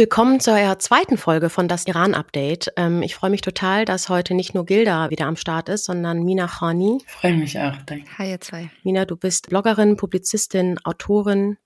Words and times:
Willkommen 0.00 0.40
zur 0.40 0.78
zweiten 0.78 1.18
Folge 1.18 1.50
von 1.50 1.68
das 1.68 1.86
Iran-Update. 1.86 2.72
Ähm, 2.78 3.02
ich 3.02 3.14
freue 3.14 3.28
mich 3.28 3.42
total, 3.42 3.84
dass 3.84 4.08
heute 4.08 4.32
nicht 4.32 4.54
nur 4.54 4.64
Gilda 4.64 5.10
wieder 5.10 5.26
am 5.26 5.36
Start 5.36 5.68
ist, 5.68 5.84
sondern 5.84 6.22
Mina 6.22 6.46
Khani. 6.46 7.02
Freue 7.06 7.34
mich 7.34 7.58
auch, 7.58 7.76
danke. 7.84 8.06
Hi, 8.16 8.30
ihr 8.30 8.40
zwei. 8.40 8.70
Mina, 8.82 9.04
du 9.04 9.18
bist 9.18 9.50
Bloggerin, 9.50 9.98
Publizistin, 9.98 10.78
Autorin. 10.84 11.58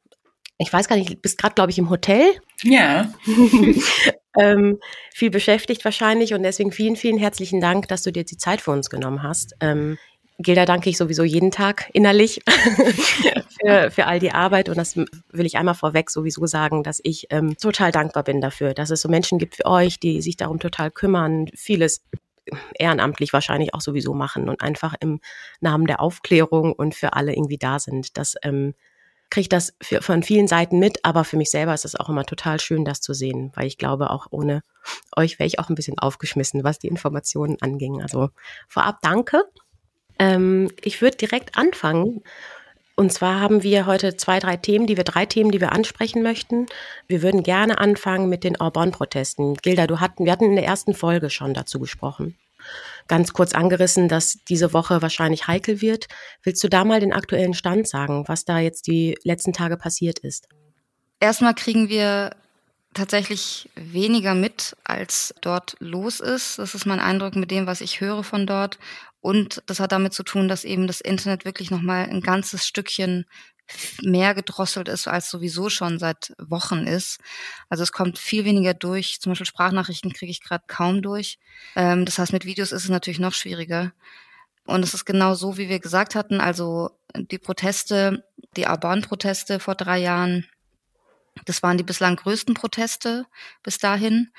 Ich 0.58 0.72
weiß 0.72 0.89
gar 0.89 0.96
nicht, 0.96 1.11
du 1.11 1.14
bist 1.14 1.39
gerade, 1.39 1.54
glaube 1.54 1.70
ich, 1.70 1.79
im 1.79 1.90
Hotel. 1.90 2.25
Ja. 2.64 3.14
ähm, 4.36 4.80
viel 5.12 5.30
beschäftigt 5.30 5.85
wahrscheinlich 5.85 6.35
und 6.35 6.43
deswegen 6.43 6.72
vielen, 6.72 6.96
vielen 6.96 7.18
herzlichen 7.18 7.61
Dank, 7.61 7.86
dass 7.86 8.03
du 8.03 8.11
dir 8.11 8.25
die 8.25 8.36
Zeit 8.36 8.61
für 8.61 8.72
uns 8.72 8.90
genommen 8.90 9.22
hast. 9.22 9.54
Ähm, 9.61 9.96
Gilda 10.38 10.64
danke 10.64 10.90
ich 10.90 10.96
sowieso 10.96 11.22
jeden 11.22 11.50
Tag 11.52 11.88
innerlich 11.92 12.42
für, 13.60 13.90
für 13.90 14.06
all 14.06 14.18
die 14.18 14.32
Arbeit. 14.32 14.68
Und 14.68 14.76
das 14.76 14.96
will 14.96 15.46
ich 15.46 15.56
einmal 15.56 15.75
vorweg 15.75 16.11
sowieso 16.11 16.46
sagen, 16.46 16.82
dass 16.82 17.00
ich 17.04 17.29
ähm, 17.30 17.56
total 17.56 17.92
dankbar 17.92 18.25
bin 18.25 18.40
dafür, 18.40 18.75
dass 18.75 18.90
es 18.90 19.00
so 19.00 19.08
Menschen 19.08 19.39
gibt 19.39 19.58
wie 19.58 19.66
euch, 19.66 20.00
die 20.00 20.20
sich 20.22 20.36
darum 20.36 20.58
total 20.58 20.90
kümmern, 20.90 21.46
vieles 21.54 22.02
ehrenamtlich 22.78 23.32
wahrscheinlich 23.32 23.75
auch 23.75 23.80
sowieso 23.80 24.12
machen 24.12 24.48
und 24.48 24.61
einfach 24.61 24.94
im 25.00 25.20
Namen 25.61 25.86
der 25.86 26.00
Aufklärung 26.00 26.72
und 26.72 26.94
für 26.94 27.14
alle 27.14 27.32
irgendwie 27.32 27.58
da 27.58 27.78
sind. 27.78 28.18
Das 28.18 28.34
ähm, 28.42 28.75
kriege 29.30 29.42
ich 29.42 29.48
das 29.48 29.75
für, 29.80 30.03
von 30.03 30.22
vielen 30.22 30.48
Seiten 30.48 30.78
mit, 30.78 31.04
aber 31.04 31.25
für 31.25 31.36
mich 31.36 31.50
selber 31.50 31.75
ist 31.75 31.84
es 31.84 31.96
auch 31.96 32.08
immer 32.08 32.25
total 32.25 32.61
schön, 32.61 32.84
das 32.84 33.00
zu 33.00 33.14
sehen, 33.14 33.53
weil 33.55 33.66
ich 33.66 33.78
glaube, 33.78 34.11
auch 34.11 34.27
ohne 34.30 34.62
euch 35.16 35.39
wäre 35.39 35.47
ich 35.47 35.58
auch 35.58 35.70
ein 35.70 35.75
bisschen 35.75 35.98
aufgeschmissen, 35.98 36.64
was 36.64 36.78
die 36.78 36.89
Informationen 36.89 37.56
anging. 37.61 38.03
Also 38.03 38.30
vorab 38.69 38.98
danke 39.00 39.44
ähm, 40.19 40.70
ich 40.83 41.00
würde 41.03 41.17
direkt 41.17 41.56
anfangen. 41.56 42.23
Und 42.97 43.12
zwar 43.12 43.41
haben 43.41 43.62
wir 43.64 43.86
heute 43.86 44.17
zwei, 44.17 44.39
drei 44.39 44.56
Themen, 44.56 44.87
die 44.87 44.97
wir 44.97 45.05
drei 45.05 45.27
Themen, 45.27 45.50
die 45.50 45.61
wir 45.61 45.73
ansprechen 45.73 46.23
möchten. 46.23 46.67
Wir 47.09 47.23
würden 47.23 47.42
gerne 47.42 47.79
anfangen 47.79 48.29
mit 48.29 48.45
den 48.45 48.56
Orban-Protesten. 48.56 49.56
Gilda, 49.56 49.89
du 49.89 49.98
hatten, 49.98 50.25
wir 50.25 50.33
hatten 50.33 50.45
in 50.45 50.56
der 50.56 50.65
ersten 50.65 50.95
Folge 50.95 51.29
schon 51.29 51.55
dazu 51.55 51.81
gesprochen. 51.81 52.39
Ganz 53.09 53.33
kurz 53.33 53.53
angerissen, 53.53 54.09
dass 54.09 54.39
diese 54.48 54.73
Woche 54.73 55.03
wahrscheinlich 55.03 55.48
heikel 55.48 55.83
wird. 55.83 56.06
Willst 56.43 56.62
du 56.62 56.69
da 56.69 56.84
mal 56.84 57.01
den 57.01 57.12
aktuellen 57.12 57.53
Stand 57.53 57.89
sagen, 57.89 58.25
was 58.28 58.45
da 58.45 58.61
jetzt 58.61 58.87
die 58.87 59.19
letzten 59.25 59.53
Tage 59.53 59.77
passiert 59.77 60.21
ist? 60.21 60.49
Erstmal 61.21 61.55
kriegen 61.55 61.89
wir 61.89 62.31
tatsächlich 62.95 63.69
weniger 63.75 64.34
mit, 64.34 64.77
als 64.84 65.34
dort 65.41 65.77
los 65.81 66.21
ist. 66.21 66.59
Das 66.59 66.75
ist 66.75 66.87
mein 66.87 67.01
Eindruck 67.01 67.37
mit 67.37 67.51
dem, 67.51 67.67
was 67.67 67.81
ich 67.81 68.01
höre 68.01 68.23
von 68.23 68.47
dort. 68.47 68.78
Und 69.25 69.62
das 69.64 69.80
hat 69.80 69.91
damit 69.92 70.12
zu 70.12 70.22
tun, 70.22 70.48
dass 70.48 70.64
eben 70.64 70.86
das 70.86 71.00
Internet 71.00 71.47
wirklich 71.47 71.70
nochmal 71.70 72.11
ein 72.11 72.20
ganzes 72.20 72.67
Stückchen 72.67 73.25
mehr 74.03 74.34
gedrosselt 74.34 74.86
ist, 74.86 75.08
als 75.08 75.31
sowieso 75.31 75.70
schon 75.70 75.98
seit 75.98 76.34
Wochen 76.36 76.86
ist. 76.86 77.20
Also 77.70 77.84
es 77.84 77.92
kommt 77.92 78.19
viel 78.19 78.44
weniger 78.44 78.75
durch. 78.75 79.22
Zum 79.22 79.31
Beispiel 79.31 79.47
Sprachnachrichten 79.47 80.12
kriege 80.12 80.31
ich 80.31 80.42
gerade 80.42 80.64
kaum 80.66 81.00
durch. 81.00 81.39
Ähm, 81.75 82.05
das 82.05 82.19
heißt, 82.19 82.34
mit 82.34 82.44
Videos 82.44 82.70
ist 82.70 82.84
es 82.84 82.91
natürlich 82.91 83.19
noch 83.19 83.33
schwieriger. 83.33 83.94
Und 84.66 84.83
es 84.83 84.92
ist 84.92 85.06
genau 85.06 85.34
so, 85.34 85.56
wie 85.56 85.70
wir 85.70 85.81
gesagt 85.81 86.14
hatten. 86.14 86.42
Also 86.42 86.91
die 87.16 87.38
Proteste, 87.38 88.27
die 88.59 88.66
Arban-Proteste 88.66 89.59
vor 89.59 89.75
drei 89.75 90.00
Jahren, 90.00 90.47
das 91.47 91.62
waren 91.62 91.78
die 91.78 91.83
bislang 91.83 92.16
größten 92.16 92.53
Proteste 92.53 93.25
bis 93.62 93.78
dahin. 93.78 94.31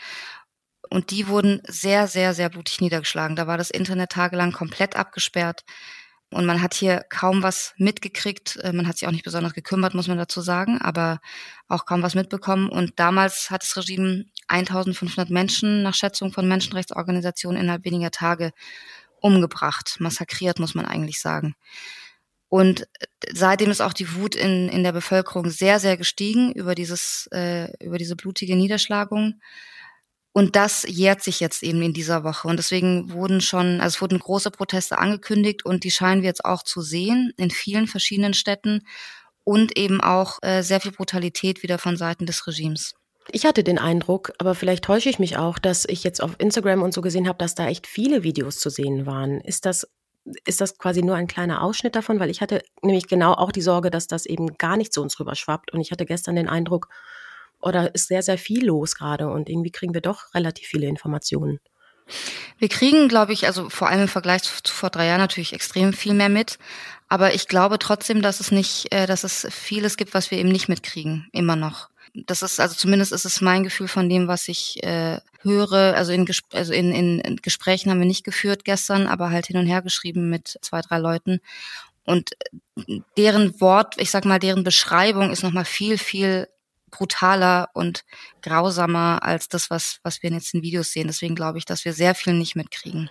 Und 0.89 1.11
die 1.11 1.27
wurden 1.27 1.61
sehr, 1.67 2.07
sehr, 2.07 2.33
sehr 2.33 2.49
blutig 2.49 2.81
niedergeschlagen. 2.81 3.35
Da 3.35 3.47
war 3.47 3.57
das 3.57 3.69
Internet 3.69 4.11
tagelang 4.11 4.51
komplett 4.51 4.95
abgesperrt. 4.95 5.63
Und 6.31 6.45
man 6.45 6.61
hat 6.61 6.73
hier 6.73 7.05
kaum 7.09 7.43
was 7.43 7.73
mitgekriegt. 7.77 8.57
Äh, 8.57 8.73
man 8.73 8.87
hat 8.87 8.97
sich 8.97 9.07
auch 9.07 9.11
nicht 9.11 9.23
besonders 9.23 9.53
gekümmert, 9.53 9.93
muss 9.93 10.07
man 10.07 10.17
dazu 10.17 10.41
sagen, 10.41 10.81
aber 10.81 11.19
auch 11.67 11.85
kaum 11.85 12.01
was 12.01 12.15
mitbekommen. 12.15 12.69
Und 12.69 12.99
damals 12.99 13.49
hat 13.51 13.63
das 13.63 13.77
Regime 13.77 14.25
1500 14.47 15.29
Menschen 15.29 15.83
nach 15.83 15.93
Schätzung 15.93 16.33
von 16.33 16.47
Menschenrechtsorganisationen 16.47 17.61
innerhalb 17.61 17.85
weniger 17.85 18.11
Tage 18.11 18.51
umgebracht, 19.21 19.97
massakriert, 19.99 20.59
muss 20.59 20.75
man 20.75 20.85
eigentlich 20.85 21.19
sagen. 21.19 21.55
Und 22.49 22.81
äh, 22.81 22.85
seitdem 23.33 23.71
ist 23.71 23.81
auch 23.81 23.93
die 23.93 24.15
Wut 24.15 24.35
in, 24.35 24.69
in 24.69 24.83
der 24.83 24.91
Bevölkerung 24.91 25.49
sehr, 25.49 25.79
sehr 25.79 25.97
gestiegen 25.97 26.51
über 26.53 26.75
dieses, 26.75 27.27
äh, 27.31 27.71
über 27.83 27.97
diese 27.97 28.15
blutige 28.15 28.55
Niederschlagung. 28.55 29.39
Und 30.37 30.57
das 30.57 30.83
jährt 30.85 31.23
sich 31.23 31.39
jetzt 31.39 31.63
eben 31.63 31.81
in 31.81 31.93
dieser 31.93 32.25
Woche. 32.25 32.49
Und 32.49 32.57
deswegen 32.57 33.13
wurden 33.13 33.39
schon, 33.39 33.79
also 33.79 33.95
es 33.95 34.01
wurden 34.01 34.19
große 34.19 34.51
Proteste 34.51 34.97
angekündigt 34.97 35.63
und 35.63 35.85
die 35.85 35.91
scheinen 35.91 36.23
wir 36.23 36.27
jetzt 36.27 36.43
auch 36.43 36.61
zu 36.61 36.81
sehen 36.81 37.31
in 37.37 37.51
vielen 37.51 37.87
verschiedenen 37.87 38.33
Städten 38.33 38.85
und 39.45 39.77
eben 39.77 40.01
auch 40.01 40.39
äh, 40.41 40.61
sehr 40.61 40.81
viel 40.81 40.91
Brutalität 40.91 41.63
wieder 41.63 41.77
von 41.77 41.95
Seiten 41.95 42.25
des 42.25 42.45
Regimes. 42.47 42.95
Ich 43.31 43.45
hatte 43.45 43.63
den 43.63 43.79
Eindruck, 43.79 44.33
aber 44.37 44.55
vielleicht 44.55 44.83
täusche 44.83 45.09
ich 45.09 45.19
mich 45.19 45.37
auch, 45.37 45.57
dass 45.57 45.85
ich 45.85 46.03
jetzt 46.03 46.21
auf 46.21 46.35
Instagram 46.37 46.81
und 46.81 46.93
so 46.93 46.99
gesehen 46.99 47.29
habe, 47.29 47.37
dass 47.37 47.55
da 47.55 47.69
echt 47.69 47.87
viele 47.87 48.23
Videos 48.23 48.59
zu 48.59 48.69
sehen 48.69 49.05
waren. 49.05 49.39
Ist 49.39 49.65
das 49.65 49.87
ist 50.43 50.59
das 50.59 50.77
quasi 50.77 51.01
nur 51.01 51.15
ein 51.15 51.27
kleiner 51.27 51.61
Ausschnitt 51.61 51.95
davon, 51.95 52.19
weil 52.19 52.29
ich 52.29 52.41
hatte 52.41 52.61
nämlich 52.81 53.07
genau 53.07 53.33
auch 53.35 53.53
die 53.53 53.61
Sorge, 53.61 53.89
dass 53.89 54.07
das 54.07 54.25
eben 54.25 54.57
gar 54.57 54.75
nicht 54.75 54.91
zu 54.91 55.01
uns 55.01 55.17
rüber 55.17 55.35
schwappt 55.35 55.71
und 55.71 55.79
ich 55.79 55.91
hatte 55.91 56.05
gestern 56.05 56.35
den 56.35 56.49
Eindruck, 56.49 56.89
oder 57.61 57.93
ist 57.95 58.07
sehr, 58.07 58.21
sehr 58.21 58.37
viel 58.37 58.65
los 58.65 58.95
gerade 58.95 59.29
und 59.29 59.49
irgendwie 59.49 59.71
kriegen 59.71 59.93
wir 59.93 60.01
doch 60.01 60.33
relativ 60.33 60.67
viele 60.67 60.87
Informationen. 60.87 61.59
Wir 62.59 62.69
kriegen, 62.69 63.07
glaube 63.07 63.33
ich, 63.33 63.47
also 63.47 63.69
vor 63.69 63.89
allem 63.89 64.03
im 64.03 64.07
Vergleich 64.07 64.43
zu 64.43 64.51
vor 64.73 64.89
drei 64.89 65.07
Jahren 65.07 65.19
natürlich 65.19 65.53
extrem 65.53 65.91
viel 65.91 66.13
mehr 66.13 66.29
mit. 66.29 66.57
Aber 67.07 67.33
ich 67.33 67.47
glaube 67.47 67.79
trotzdem, 67.79 68.21
dass 68.21 68.39
es 68.39 68.51
nicht, 68.51 68.91
äh, 68.93 69.05
dass 69.07 69.23
es 69.23 69.47
vieles 69.51 69.97
gibt, 69.97 70.13
was 70.13 70.31
wir 70.31 70.37
eben 70.37 70.49
nicht 70.49 70.69
mitkriegen, 70.69 71.27
immer 71.31 71.55
noch. 71.55 71.89
Das 72.13 72.41
ist, 72.41 72.59
also 72.59 72.75
zumindest 72.75 73.11
ist 73.11 73.25
es 73.25 73.41
mein 73.41 73.63
Gefühl 73.63 73.87
von 73.87 74.07
dem, 74.07 74.27
was 74.27 74.47
ich 74.47 74.81
äh, 74.83 75.19
höre. 75.41 75.95
Also 75.95 76.13
in, 76.13 76.25
also 76.53 76.73
in, 76.73 76.91
in 76.93 77.35
Gesprächen 77.37 77.91
haben 77.91 77.99
wir 77.99 78.07
nicht 78.07 78.23
geführt 78.23 78.63
gestern, 78.63 79.07
aber 79.07 79.31
halt 79.31 79.47
hin 79.47 79.57
und 79.57 79.67
her 79.67 79.81
geschrieben 79.81 80.29
mit 80.29 80.57
zwei, 80.61 80.81
drei 80.81 80.97
Leuten. 80.97 81.41
Und 82.05 82.31
deren 83.17 83.59
Wort, 83.59 83.95
ich 83.97 84.11
sag 84.11 84.25
mal, 84.25 84.39
deren 84.39 84.63
Beschreibung 84.63 85.31
ist 85.31 85.43
nochmal 85.43 85.65
viel, 85.65 85.97
viel 85.97 86.47
brutaler 86.95 87.69
und 87.73 88.03
grausamer 88.41 89.23
als 89.23 89.49
das, 89.49 89.69
was, 89.69 89.99
was 90.03 90.23
wir 90.23 90.31
jetzt 90.31 90.53
in 90.53 90.61
Videos 90.61 90.91
sehen. 90.91 91.07
Deswegen 91.07 91.35
glaube 91.35 91.57
ich, 91.57 91.65
dass 91.65 91.85
wir 91.85 91.93
sehr 91.93 92.15
viel 92.15 92.33
nicht 92.33 92.55
mitkriegen. 92.55 93.09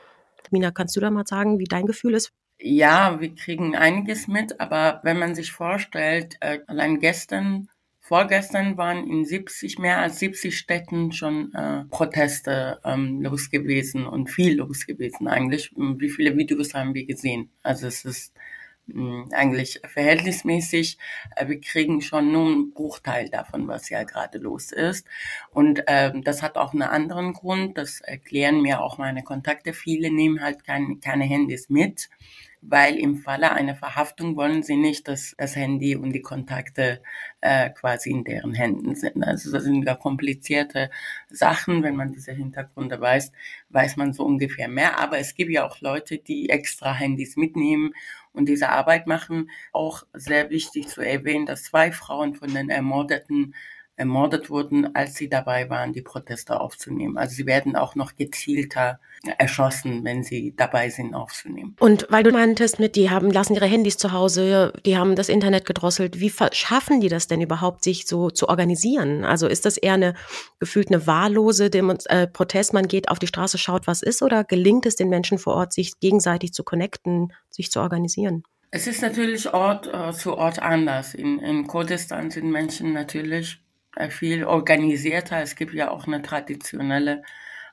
Mina, 0.50 0.70
kannst 0.70 0.96
du 0.96 1.00
da 1.00 1.10
mal 1.10 1.26
sagen, 1.26 1.58
wie 1.58 1.64
dein 1.64 1.86
Gefühl 1.86 2.14
ist? 2.14 2.32
Ja, 2.58 3.20
wir 3.20 3.34
kriegen 3.34 3.74
einiges 3.74 4.28
mit, 4.28 4.60
aber 4.60 5.00
wenn 5.02 5.18
man 5.18 5.34
sich 5.34 5.50
vorstellt, 5.52 6.36
äh, 6.40 6.60
allein 6.66 7.00
gestern, 7.00 7.68
vorgestern 8.00 8.76
waren 8.76 9.08
in 9.08 9.24
70, 9.24 9.78
mehr 9.78 9.98
als 9.98 10.18
70 10.20 10.56
Städten 10.56 11.12
schon 11.12 11.52
äh, 11.54 11.84
Proteste 11.90 12.78
ähm, 12.84 13.20
los 13.20 13.50
gewesen 13.50 14.06
und 14.06 14.30
viel 14.30 14.58
los 14.58 14.86
gewesen 14.86 15.26
eigentlich. 15.26 15.72
Wie 15.76 16.10
viele 16.10 16.36
Videos 16.36 16.74
haben 16.74 16.94
wir 16.94 17.06
gesehen? 17.06 17.50
Also 17.62 17.86
es 17.86 18.04
ist 18.04 18.32
eigentlich 19.32 19.80
verhältnismäßig. 19.84 20.98
Äh, 21.36 21.48
wir 21.48 21.60
kriegen 21.60 22.02
schon 22.02 22.32
nur 22.32 22.46
einen 22.46 22.72
Bruchteil 22.72 23.30
davon, 23.30 23.66
was 23.66 23.88
ja 23.88 24.04
gerade 24.04 24.38
los 24.38 24.72
ist. 24.72 25.06
Und 25.50 25.84
ähm, 25.86 26.22
das 26.22 26.42
hat 26.42 26.56
auch 26.56 26.72
einen 26.72 26.82
anderen 26.82 27.32
Grund. 27.32 27.78
Das 27.78 28.00
erklären 28.00 28.60
mir 28.60 28.82
auch 28.82 28.98
meine 28.98 29.22
Kontakte. 29.22 29.72
Viele 29.72 30.10
nehmen 30.10 30.42
halt 30.42 30.64
kein, 30.64 31.00
keine 31.00 31.24
Handys 31.24 31.68
mit 31.70 32.10
weil 32.66 32.96
im 32.96 33.16
Falle 33.16 33.52
einer 33.52 33.74
Verhaftung 33.74 34.36
wollen 34.36 34.62
sie 34.62 34.76
nicht, 34.76 35.06
dass 35.08 35.34
das 35.36 35.54
Handy 35.54 35.96
und 35.96 36.12
die 36.12 36.22
Kontakte 36.22 37.02
äh, 37.40 37.70
quasi 37.70 38.10
in 38.10 38.24
deren 38.24 38.54
Händen 38.54 38.94
sind. 38.94 39.22
Also 39.22 39.52
das 39.52 39.64
sind 39.64 39.84
ja 39.84 39.94
komplizierte 39.94 40.90
Sachen. 41.28 41.82
Wenn 41.82 41.96
man 41.96 42.12
diese 42.12 42.32
Hintergründe 42.32 43.00
weiß, 43.00 43.32
weiß 43.68 43.96
man 43.96 44.12
so 44.12 44.24
ungefähr 44.24 44.68
mehr. 44.68 44.98
Aber 44.98 45.18
es 45.18 45.34
gibt 45.34 45.50
ja 45.50 45.66
auch 45.66 45.80
Leute, 45.80 46.18
die 46.18 46.48
extra 46.48 46.94
Handys 46.94 47.36
mitnehmen 47.36 47.92
und 48.32 48.48
diese 48.48 48.70
Arbeit 48.70 49.06
machen. 49.06 49.50
Auch 49.72 50.04
sehr 50.14 50.50
wichtig 50.50 50.88
zu 50.88 51.02
erwähnen, 51.02 51.46
dass 51.46 51.64
zwei 51.64 51.92
Frauen 51.92 52.34
von 52.34 52.52
den 52.54 52.70
Ermordeten 52.70 53.54
ermordet 53.96 54.50
wurden, 54.50 54.94
als 54.94 55.14
sie 55.14 55.28
dabei 55.28 55.70
waren, 55.70 55.92
die 55.92 56.02
Proteste 56.02 56.60
aufzunehmen. 56.60 57.16
Also 57.16 57.36
sie 57.36 57.46
werden 57.46 57.76
auch 57.76 57.94
noch 57.94 58.16
gezielter 58.16 58.98
erschossen, 59.38 60.04
wenn 60.04 60.22
sie 60.22 60.52
dabei 60.56 60.90
sind, 60.90 61.14
aufzunehmen. 61.14 61.76
Und 61.78 62.06
weil 62.10 62.24
du 62.24 62.32
meintest, 62.32 62.78
mit 62.78 62.96
die 62.96 63.10
haben 63.10 63.30
lassen 63.30 63.54
ihre 63.54 63.66
Handys 63.66 63.96
zu 63.96 64.12
Hause, 64.12 64.72
die 64.84 64.98
haben 64.98 65.16
das 65.16 65.28
Internet 65.28 65.64
gedrosselt. 65.64 66.20
Wie 66.20 66.32
schaffen 66.52 67.00
die 67.00 67.08
das 67.08 67.26
denn 67.26 67.40
überhaupt, 67.40 67.84
sich 67.84 68.06
so 68.06 68.30
zu 68.30 68.48
organisieren? 68.48 69.24
Also 69.24 69.46
ist 69.46 69.64
das 69.64 69.76
eher 69.76 69.94
eine 69.94 70.14
gefühlt 70.58 70.88
eine 70.88 71.06
wahllose 71.06 71.70
Demo 71.70 71.94
äh, 72.06 72.26
Protest? 72.26 72.74
Man 72.74 72.88
geht 72.88 73.08
auf 73.08 73.18
die 73.18 73.26
Straße, 73.26 73.58
schaut, 73.58 73.86
was 73.86 74.02
ist, 74.02 74.22
oder 74.22 74.44
gelingt 74.44 74.86
es 74.86 74.96
den 74.96 75.08
Menschen 75.08 75.38
vor 75.38 75.54
Ort, 75.54 75.72
sich 75.72 75.98
gegenseitig 76.00 76.52
zu 76.52 76.64
connecten, 76.64 77.32
sich 77.50 77.70
zu 77.70 77.80
organisieren? 77.80 78.42
Es 78.70 78.88
ist 78.88 79.02
natürlich 79.02 79.54
Ort 79.54 79.86
äh, 79.86 80.12
zu 80.12 80.36
Ort 80.36 80.60
anders. 80.60 81.14
In, 81.14 81.38
in 81.38 81.68
Kurdistan 81.68 82.32
sind 82.32 82.50
Menschen 82.50 82.92
natürlich 82.92 83.63
viel 84.10 84.44
organisierter. 84.44 85.40
Es 85.40 85.56
gibt 85.56 85.74
ja 85.74 85.90
auch 85.90 86.06
eine 86.06 86.22
traditionelle 86.22 87.22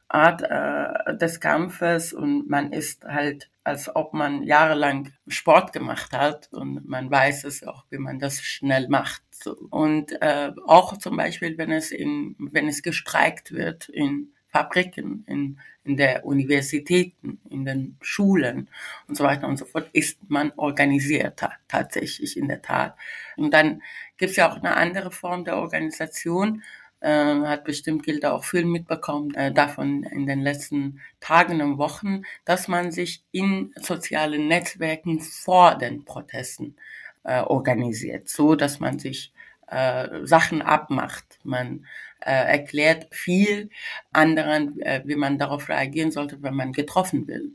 Art 0.07 0.41
äh, 0.41 1.15
des 1.15 1.39
Kampfes 1.39 2.13
und 2.13 2.49
man 2.49 2.73
ist 2.73 3.05
halt, 3.05 3.49
als 3.63 3.95
ob 3.95 4.13
man 4.13 4.43
jahrelang 4.43 5.13
Sport 5.27 5.71
gemacht 5.71 6.11
hat 6.11 6.49
und 6.51 6.87
man 6.87 7.09
weiß 7.09 7.45
es 7.45 7.63
auch, 7.63 7.85
wie 7.89 7.97
man 7.97 8.19
das 8.19 8.41
schnell 8.41 8.89
macht. 8.89 9.23
Und 9.69 10.21
äh, 10.21 10.51
auch 10.65 10.97
zum 10.97 11.15
Beispiel, 11.15 11.57
wenn 11.57 11.71
es 11.71 11.91
in, 11.91 12.35
wenn 12.39 12.67
es 12.67 12.83
gestreikt 12.83 13.53
wird 13.53 13.87
in 13.89 14.33
Fabriken, 14.51 15.23
in, 15.27 15.59
in 15.85 15.95
der 15.95 16.25
Universitäten, 16.25 17.39
in 17.49 17.63
den 17.63 17.97
Schulen 18.01 18.69
und 19.07 19.15
so 19.15 19.23
weiter 19.23 19.47
und 19.47 19.57
so 19.57 19.65
fort, 19.65 19.89
ist 19.93 20.19
man 20.29 20.51
organisierter 20.57 21.53
tatsächlich 21.69 22.35
in 22.35 22.49
der 22.49 22.61
Tat. 22.61 22.97
Und 23.37 23.53
dann 23.53 23.81
gibt 24.21 24.31
es 24.31 24.37
ja 24.37 24.51
auch 24.51 24.57
eine 24.57 24.77
andere 24.77 25.09
Form 25.09 25.45
der 25.45 25.57
Organisation, 25.57 26.61
äh, 26.99 27.09
hat 27.09 27.63
bestimmt 27.63 28.03
Gilda 28.03 28.31
auch 28.31 28.43
viel 28.43 28.65
mitbekommen 28.65 29.33
äh, 29.33 29.51
davon 29.51 30.03
in 30.03 30.27
den 30.27 30.41
letzten 30.41 31.01
Tagen 31.19 31.59
und 31.63 31.79
Wochen, 31.79 32.21
dass 32.45 32.67
man 32.67 32.91
sich 32.91 33.23
in 33.31 33.73
sozialen 33.75 34.47
Netzwerken 34.47 35.19
vor 35.19 35.75
den 35.75 36.05
Protesten 36.05 36.75
äh, 37.23 37.41
organisiert, 37.41 38.29
so 38.29 38.53
dass 38.53 38.79
man 38.79 38.99
sich 38.99 39.33
äh, 39.67 40.07
Sachen 40.23 40.61
abmacht. 40.61 41.39
Man 41.43 41.87
äh, 42.19 42.31
erklärt 42.31 43.07
viel 43.09 43.71
anderen, 44.13 44.79
äh, 44.81 45.01
wie 45.03 45.15
man 45.15 45.39
darauf 45.39 45.67
reagieren 45.67 46.11
sollte, 46.11 46.43
wenn 46.43 46.53
man 46.53 46.73
getroffen 46.73 47.27
wird 47.27 47.45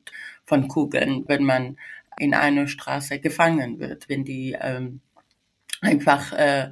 von 0.45 0.67
Kugeln, 0.67 1.29
wenn 1.29 1.45
man 1.45 1.79
in 2.19 2.35
einer 2.35 2.67
Straße 2.67 3.21
gefangen 3.21 3.79
wird, 3.79 4.09
wenn 4.09 4.25
die 4.25 4.57
ähm, 4.61 5.01
einfach 5.83 6.33
äh, 6.33 6.71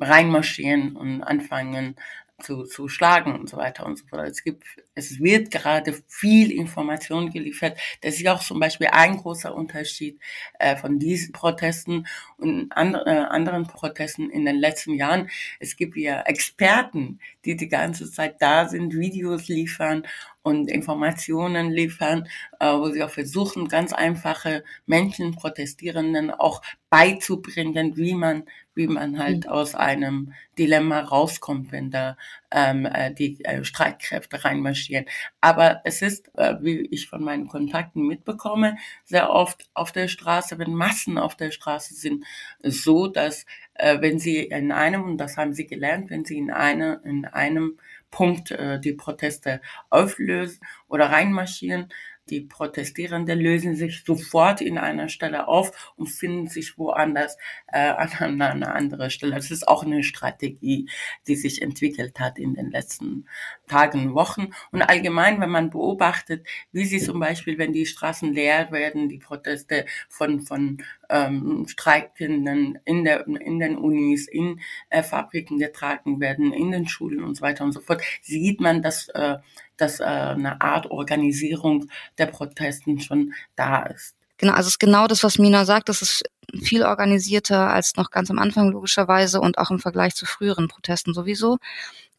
reinmarschieren 0.00 0.96
und 0.96 1.22
anfangen 1.22 1.96
zu, 2.42 2.64
zu 2.64 2.88
schlagen 2.88 3.38
und 3.38 3.48
so 3.48 3.56
weiter 3.56 3.86
und 3.86 3.98
so 3.98 4.06
fort. 4.06 4.28
Es 4.28 4.42
gibt, 4.42 4.64
es 4.94 5.20
wird 5.20 5.50
gerade 5.50 5.94
viel 6.08 6.50
Information 6.50 7.30
geliefert. 7.30 7.78
Das 8.02 8.16
ist 8.16 8.26
auch 8.26 8.42
zum 8.42 8.60
Beispiel 8.60 8.88
ein 8.90 9.16
großer 9.16 9.54
Unterschied 9.54 10.18
äh, 10.58 10.76
von 10.76 10.98
diesen 10.98 11.32
Protesten 11.32 12.06
und 12.36 12.72
andre, 12.72 13.06
äh, 13.06 13.18
anderen 13.28 13.66
Protesten 13.66 14.30
in 14.30 14.44
den 14.44 14.56
letzten 14.56 14.94
Jahren. 14.94 15.30
Es 15.60 15.76
gibt 15.76 15.96
ja 15.96 16.22
Experten, 16.22 17.20
die 17.44 17.56
die 17.56 17.68
ganze 17.68 18.10
Zeit 18.10 18.40
da 18.40 18.68
sind, 18.68 18.94
Videos 18.94 19.48
liefern 19.48 20.06
und 20.42 20.68
Informationen 20.68 21.70
liefern, 21.70 22.28
äh, 22.58 22.72
wo 22.72 22.90
sie 22.90 23.02
auch 23.02 23.10
versuchen, 23.10 23.68
ganz 23.68 23.92
einfache 23.92 24.64
Menschen, 24.86 25.34
Protestierenden 25.34 26.30
auch 26.30 26.62
beizubringen, 26.90 27.96
wie 27.96 28.14
man, 28.14 28.44
wie 28.74 28.86
man 28.86 29.18
halt 29.18 29.46
mhm. 29.46 29.50
aus 29.50 29.74
einem 29.74 30.32
Dilemma 30.58 31.00
rauskommt, 31.00 31.72
wenn 31.72 31.90
da 31.90 32.16
ähm, 32.50 32.86
äh, 32.86 33.14
die 33.14 33.42
äh, 33.44 33.64
Streitkräfte 33.64 34.44
reinmarschieren. 34.44 35.06
Aber 35.40 35.80
es 35.84 36.02
ist, 36.02 36.30
äh, 36.36 36.56
wie 36.60 36.80
ich 36.90 37.08
von 37.08 37.22
meinen 37.22 37.48
Kontakten 37.48 38.06
mitbekomme, 38.06 38.76
sehr 39.04 39.30
oft 39.30 39.70
auf 39.74 39.92
der 39.92 40.08
Straße, 40.08 40.58
wenn 40.58 40.74
Massen 40.74 41.18
auf 41.18 41.36
der 41.36 41.50
Straße 41.50 41.94
sind, 41.94 42.24
so, 42.62 43.06
dass 43.06 43.46
äh, 43.74 44.00
wenn 44.00 44.18
sie 44.18 44.38
in 44.40 44.72
einem, 44.72 45.04
und 45.04 45.18
das 45.18 45.36
haben 45.36 45.54
sie 45.54 45.66
gelernt, 45.66 46.10
wenn 46.10 46.24
sie 46.24 46.36
in, 46.36 46.50
eine, 46.50 47.00
in 47.04 47.24
einem 47.24 47.78
Punkt 48.12 48.52
äh, 48.52 48.78
die 48.80 48.92
Proteste 48.92 49.60
auflösen 49.90 50.60
oder 50.88 51.06
reinmarschieren. 51.10 51.92
Die 52.32 52.40
Protestierenden 52.40 53.38
lösen 53.38 53.76
sich 53.76 54.04
sofort 54.06 54.62
in 54.62 54.78
einer 54.78 55.10
Stelle 55.10 55.48
auf 55.48 55.92
und 55.96 56.06
finden 56.06 56.46
sich 56.46 56.78
woanders 56.78 57.36
äh, 57.66 57.78
an 58.18 58.40
einer 58.40 58.74
anderen 58.74 59.10
Stelle. 59.10 59.34
Das 59.34 59.50
ist 59.50 59.68
auch 59.68 59.84
eine 59.84 60.02
Strategie, 60.02 60.88
die 61.26 61.36
sich 61.36 61.60
entwickelt 61.60 62.18
hat 62.20 62.38
in 62.38 62.54
den 62.54 62.70
letzten 62.70 63.26
Tagen, 63.68 64.14
Wochen. 64.14 64.48
Und 64.70 64.80
allgemein, 64.80 65.42
wenn 65.42 65.50
man 65.50 65.68
beobachtet, 65.68 66.46
wie 66.72 66.86
sie 66.86 67.00
zum 67.00 67.20
Beispiel, 67.20 67.58
wenn 67.58 67.74
die 67.74 67.84
Straßen 67.84 68.32
leer 68.32 68.72
werden, 68.72 69.10
die 69.10 69.18
Proteste 69.18 69.84
von, 70.08 70.40
von 70.40 70.78
ähm, 71.10 71.66
Streikenden 71.68 72.78
in, 72.86 73.04
der, 73.04 73.26
in 73.26 73.58
den 73.58 73.76
Unis, 73.76 74.26
in 74.26 74.58
äh, 74.88 75.02
Fabriken 75.02 75.58
getragen 75.58 76.18
werden, 76.18 76.54
in 76.54 76.70
den 76.70 76.88
Schulen 76.88 77.24
und 77.24 77.34
so 77.34 77.42
weiter 77.42 77.64
und 77.64 77.72
so 77.72 77.80
fort, 77.80 78.00
sieht 78.22 78.58
man, 78.62 78.80
dass, 78.80 79.08
äh, 79.10 79.36
dass 79.76 80.00
äh, 80.00 80.04
eine 80.04 80.60
Art 80.60 80.90
Organisierung 80.90 81.88
der 82.18 82.26
Protesten 82.26 83.00
schon 83.00 83.32
da 83.56 83.82
ist. 83.84 84.14
Genau, 84.38 84.54
also 84.54 84.66
es 84.66 84.74
ist 84.74 84.80
genau 84.80 85.06
das, 85.06 85.22
was 85.22 85.38
Mina 85.38 85.64
sagt. 85.64 85.88
Das 85.88 86.02
ist 86.02 86.24
viel 86.62 86.82
organisierter 86.82 87.70
als 87.70 87.96
noch 87.96 88.10
ganz 88.10 88.30
am 88.30 88.38
Anfang 88.38 88.70
logischerweise 88.70 89.40
und 89.40 89.58
auch 89.58 89.70
im 89.70 89.78
Vergleich 89.78 90.14
zu 90.14 90.26
früheren 90.26 90.68
Protesten 90.68 91.14
sowieso. 91.14 91.58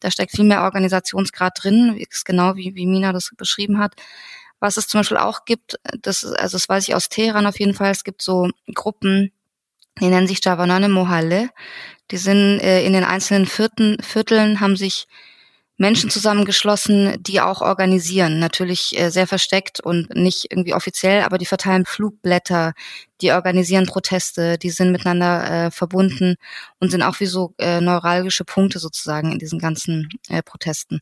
Da 0.00 0.10
steckt 0.10 0.32
viel 0.32 0.44
mehr 0.44 0.62
Organisationsgrad 0.62 1.62
drin, 1.62 1.96
ist 1.96 2.24
genau 2.24 2.56
wie, 2.56 2.74
wie 2.74 2.86
Mina 2.86 3.12
das 3.12 3.30
beschrieben 3.36 3.78
hat. 3.78 3.94
Was 4.58 4.76
es 4.76 4.88
zum 4.88 5.00
Beispiel 5.00 5.18
auch 5.18 5.44
gibt, 5.44 5.76
das, 6.00 6.24
also 6.24 6.56
das 6.56 6.68
weiß 6.68 6.88
ich 6.88 6.94
aus 6.94 7.10
Teheran 7.10 7.46
auf 7.46 7.58
jeden 7.60 7.74
Fall, 7.74 7.90
es 7.90 8.04
gibt 8.04 8.22
so 8.22 8.48
Gruppen, 8.74 9.30
die 10.00 10.06
nennen 10.06 10.26
sich 10.26 10.44
Javanane 10.44 10.88
Mohalle. 10.88 11.50
Die 12.10 12.16
sind 12.16 12.60
äh, 12.60 12.84
in 12.84 12.92
den 12.94 13.04
einzelnen 13.04 13.46
Vierten, 13.46 13.98
Vierteln, 14.02 14.60
haben 14.60 14.76
sich 14.76 15.06
Menschen 15.76 16.08
zusammengeschlossen, 16.08 17.16
die 17.20 17.40
auch 17.40 17.60
organisieren. 17.60 18.38
Natürlich 18.38 18.98
äh, 18.98 19.10
sehr 19.10 19.26
versteckt 19.26 19.80
und 19.80 20.14
nicht 20.14 20.46
irgendwie 20.50 20.74
offiziell, 20.74 21.22
aber 21.22 21.38
die 21.38 21.46
verteilen 21.46 21.84
Flugblätter, 21.84 22.74
die 23.20 23.32
organisieren 23.32 23.86
Proteste, 23.86 24.56
die 24.56 24.70
sind 24.70 24.92
miteinander 24.92 25.66
äh, 25.66 25.70
verbunden 25.70 26.36
und 26.78 26.90
sind 26.90 27.02
auch 27.02 27.18
wie 27.20 27.26
so 27.26 27.54
äh, 27.58 27.80
neuralgische 27.80 28.44
Punkte 28.44 28.78
sozusagen 28.78 29.32
in 29.32 29.38
diesen 29.38 29.58
ganzen 29.58 30.08
äh, 30.28 30.42
Protesten. 30.42 31.00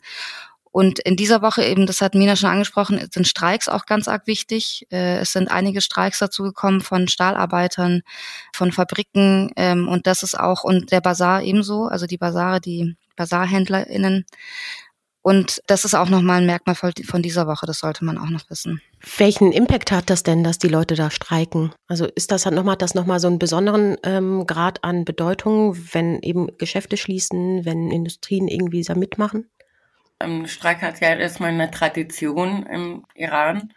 Und 0.73 1.01
in 1.01 1.17
dieser 1.17 1.43
Woche 1.43 1.63
eben, 1.63 1.85
das 1.87 2.01
hat 2.01 2.15
Mina 2.15 2.35
schon 2.35 2.49
angesprochen, 2.49 2.99
sind 3.13 3.29
Streiks 3.29 3.69
auch 3.69 3.85
ganz 3.85 4.09
arg 4.09 4.27
wichtig. 4.27 4.87
Äh, 4.91 5.19
es 5.19 5.33
sind 5.33 5.51
einige 5.51 5.83
Streiks 5.83 6.19
dazu 6.19 6.45
gekommen 6.45 6.81
von 6.81 7.09
Stahlarbeitern, 7.09 8.01
von 8.55 8.73
Fabriken 8.73 9.51
ähm, 9.57 9.87
und 9.87 10.07
das 10.07 10.23
ist 10.23 10.39
auch, 10.39 10.65
und 10.65 10.91
der 10.91 11.03
Bazar 11.03 11.43
ebenso, 11.43 11.85
also 11.85 12.07
die 12.07 12.17
Basare, 12.17 12.59
die 12.59 12.97
BazarhändlerInnen. 13.17 14.25
Und 15.23 15.63
das 15.69 15.85
ist 15.85 15.95
auch 15.95 16.09
nochmal 16.09 16.41
ein 16.41 16.47
Merkmal 16.47 16.75
von 16.75 17.23
dieser 17.23 17.47
Woche, 17.47 17.65
das 17.65 17.79
sollte 17.79 18.05
man 18.05 18.19
auch 18.19 18.29
noch 18.29 18.51
wissen. 18.51 18.83
Welchen 19.19 19.53
Impact 19.53 19.93
hat 19.93 20.11
das 20.11 20.25
denn, 20.25 20.43
dass 20.43 20.59
die 20.59 20.69
Leute 20.69 20.97
da 20.97 21.11
streiken? 21.11 21.73
Also 21.87 22.07
ist 22.07 22.33
das, 22.33 22.45
hat 22.45 22.55
nochmal, 22.55 22.77
das 22.77 22.95
nochmal 22.95 23.21
so 23.21 23.29
einen 23.29 23.39
besonderen 23.39 23.97
ähm, 24.03 24.47
Grad 24.49 24.83
an 24.83 25.05
Bedeutung, 25.05 25.77
wenn 25.93 26.21
eben 26.23 26.49
Geschäfte 26.59 26.97
schließen, 26.97 27.65
wenn 27.65 27.93
Industrien 27.93 28.49
irgendwie 28.49 28.83
da 28.83 28.97
mitmachen? 28.97 29.49
Ähm, 30.19 30.49
Streik 30.49 30.83
hat 30.83 31.01
ja 31.01 31.15
erstmal 31.15 31.51
eine 31.51 31.71
Tradition 31.71 32.67
im 32.67 33.05
Iran 33.15 33.73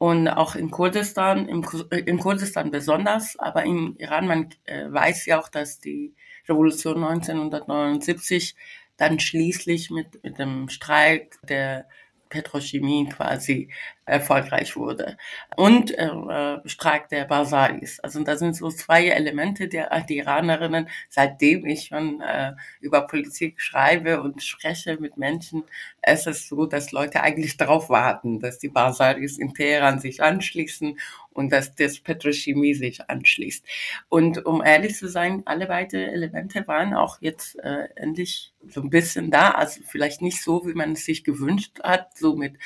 und 0.00 0.28
auch 0.28 0.54
in 0.54 0.70
Kurdistan, 0.70 1.46
im, 1.46 1.62
in 1.90 2.18
Kurdistan 2.18 2.70
besonders, 2.70 3.38
aber 3.38 3.66
im 3.66 3.96
Iran, 3.98 4.26
man 4.26 4.48
äh, 4.64 4.90
weiß 4.90 5.26
ja 5.26 5.38
auch, 5.38 5.50
dass 5.50 5.78
die 5.78 6.14
Revolution 6.48 7.04
1979 7.04 8.56
dann 8.96 9.20
schließlich 9.20 9.90
mit, 9.90 10.24
mit 10.24 10.38
dem 10.38 10.70
Streik 10.70 11.38
der 11.46 11.86
Petrochemie 12.30 13.10
quasi 13.10 13.68
erfolgreich 14.06 14.76
wurde. 14.76 15.16
Und 15.56 15.96
äh, 15.96 16.58
Streik 16.64 17.08
der 17.08 17.24
Basaris. 17.24 18.00
Also 18.00 18.22
das 18.24 18.40
sind 18.40 18.56
so 18.56 18.70
zwei 18.70 19.06
Elemente 19.06 19.68
der 19.68 19.90
die 20.08 20.18
Iranerinnen, 20.18 20.88
seitdem 21.08 21.66
ich 21.66 21.86
schon 21.86 22.20
äh, 22.20 22.52
über 22.80 23.06
Politik 23.06 23.60
schreibe 23.60 24.22
und 24.22 24.42
spreche 24.42 24.96
mit 25.00 25.16
Menschen, 25.16 25.64
es 26.02 26.26
ist 26.26 26.48
so, 26.48 26.66
dass 26.66 26.92
Leute 26.92 27.22
eigentlich 27.22 27.56
darauf 27.56 27.90
warten, 27.90 28.40
dass 28.40 28.58
die 28.58 28.68
Basaris 28.68 29.38
in 29.38 29.54
Teheran 29.54 30.00
sich 30.00 30.22
anschließen 30.22 30.98
und 31.32 31.52
dass 31.52 31.74
das 31.74 32.00
Petrochemie 32.00 32.74
sich 32.74 33.08
anschließt. 33.08 33.64
Und 34.08 34.44
um 34.46 34.62
ehrlich 34.62 34.96
zu 34.96 35.08
sein, 35.08 35.42
alle 35.46 35.66
beide 35.66 36.10
Elemente 36.10 36.66
waren 36.66 36.94
auch 36.94 37.18
jetzt 37.20 37.58
äh, 37.60 37.88
endlich 37.96 38.52
so 38.68 38.82
ein 38.82 38.90
bisschen 38.90 39.30
da, 39.30 39.50
also 39.52 39.80
vielleicht 39.86 40.22
nicht 40.22 40.42
so, 40.42 40.66
wie 40.66 40.74
man 40.74 40.92
es 40.92 41.04
sich 41.04 41.24
gewünscht 41.24 41.80
hat, 41.82 42.16
so 42.16 42.36
mit 42.36 42.56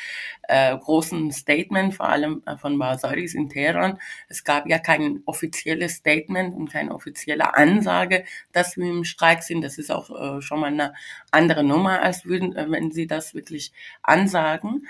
äh, 0.49 0.77
großen 0.77 1.24
Statement, 1.33 1.95
vor 1.95 2.09
allem 2.09 2.43
äh, 2.47 2.57
von 2.57 2.79
Basaris 2.79 3.35
in 3.35 3.49
Teheran. 3.49 3.99
Es 4.29 4.45
gab 4.45 4.69
ja 4.69 4.79
kein 4.79 5.23
offizielles 5.27 5.97
Statement 5.97 6.55
und 6.55 6.71
keine 6.71 6.95
offizielle 6.95 7.57
Ansage, 7.57 8.25
dass 8.53 8.77
wir 8.77 8.87
im 8.87 9.05
Streik 9.05 9.43
sind. 9.43 9.63
Das 9.63 9.79
ist 9.79 9.91
auch 9.91 10.11
äh, 10.11 10.43
schon 10.43 10.61
mal 10.61 10.69
eine 10.69 10.95
andere 11.31 11.65
Nummer, 11.65 12.03
als 12.03 12.25
würden, 12.25 12.55
äh, 12.57 12.71
wenn 12.71 12.91
sie 12.91 13.07
das 13.07 13.35
wirklich 13.35 13.73
ansagen. 14.03 14.87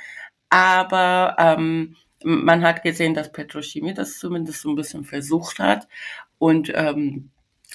Aber 0.50 1.36
ähm, 1.38 1.96
man 2.24 2.62
hat 2.62 2.82
gesehen, 2.82 3.14
dass 3.14 3.32
Petrochemie 3.32 3.94
das 3.94 4.18
zumindest 4.18 4.62
so 4.62 4.70
ein 4.70 4.76
bisschen 4.76 5.04
versucht 5.04 5.58
hat. 5.58 5.88
Und 6.38 6.72
ähm, 6.74 7.30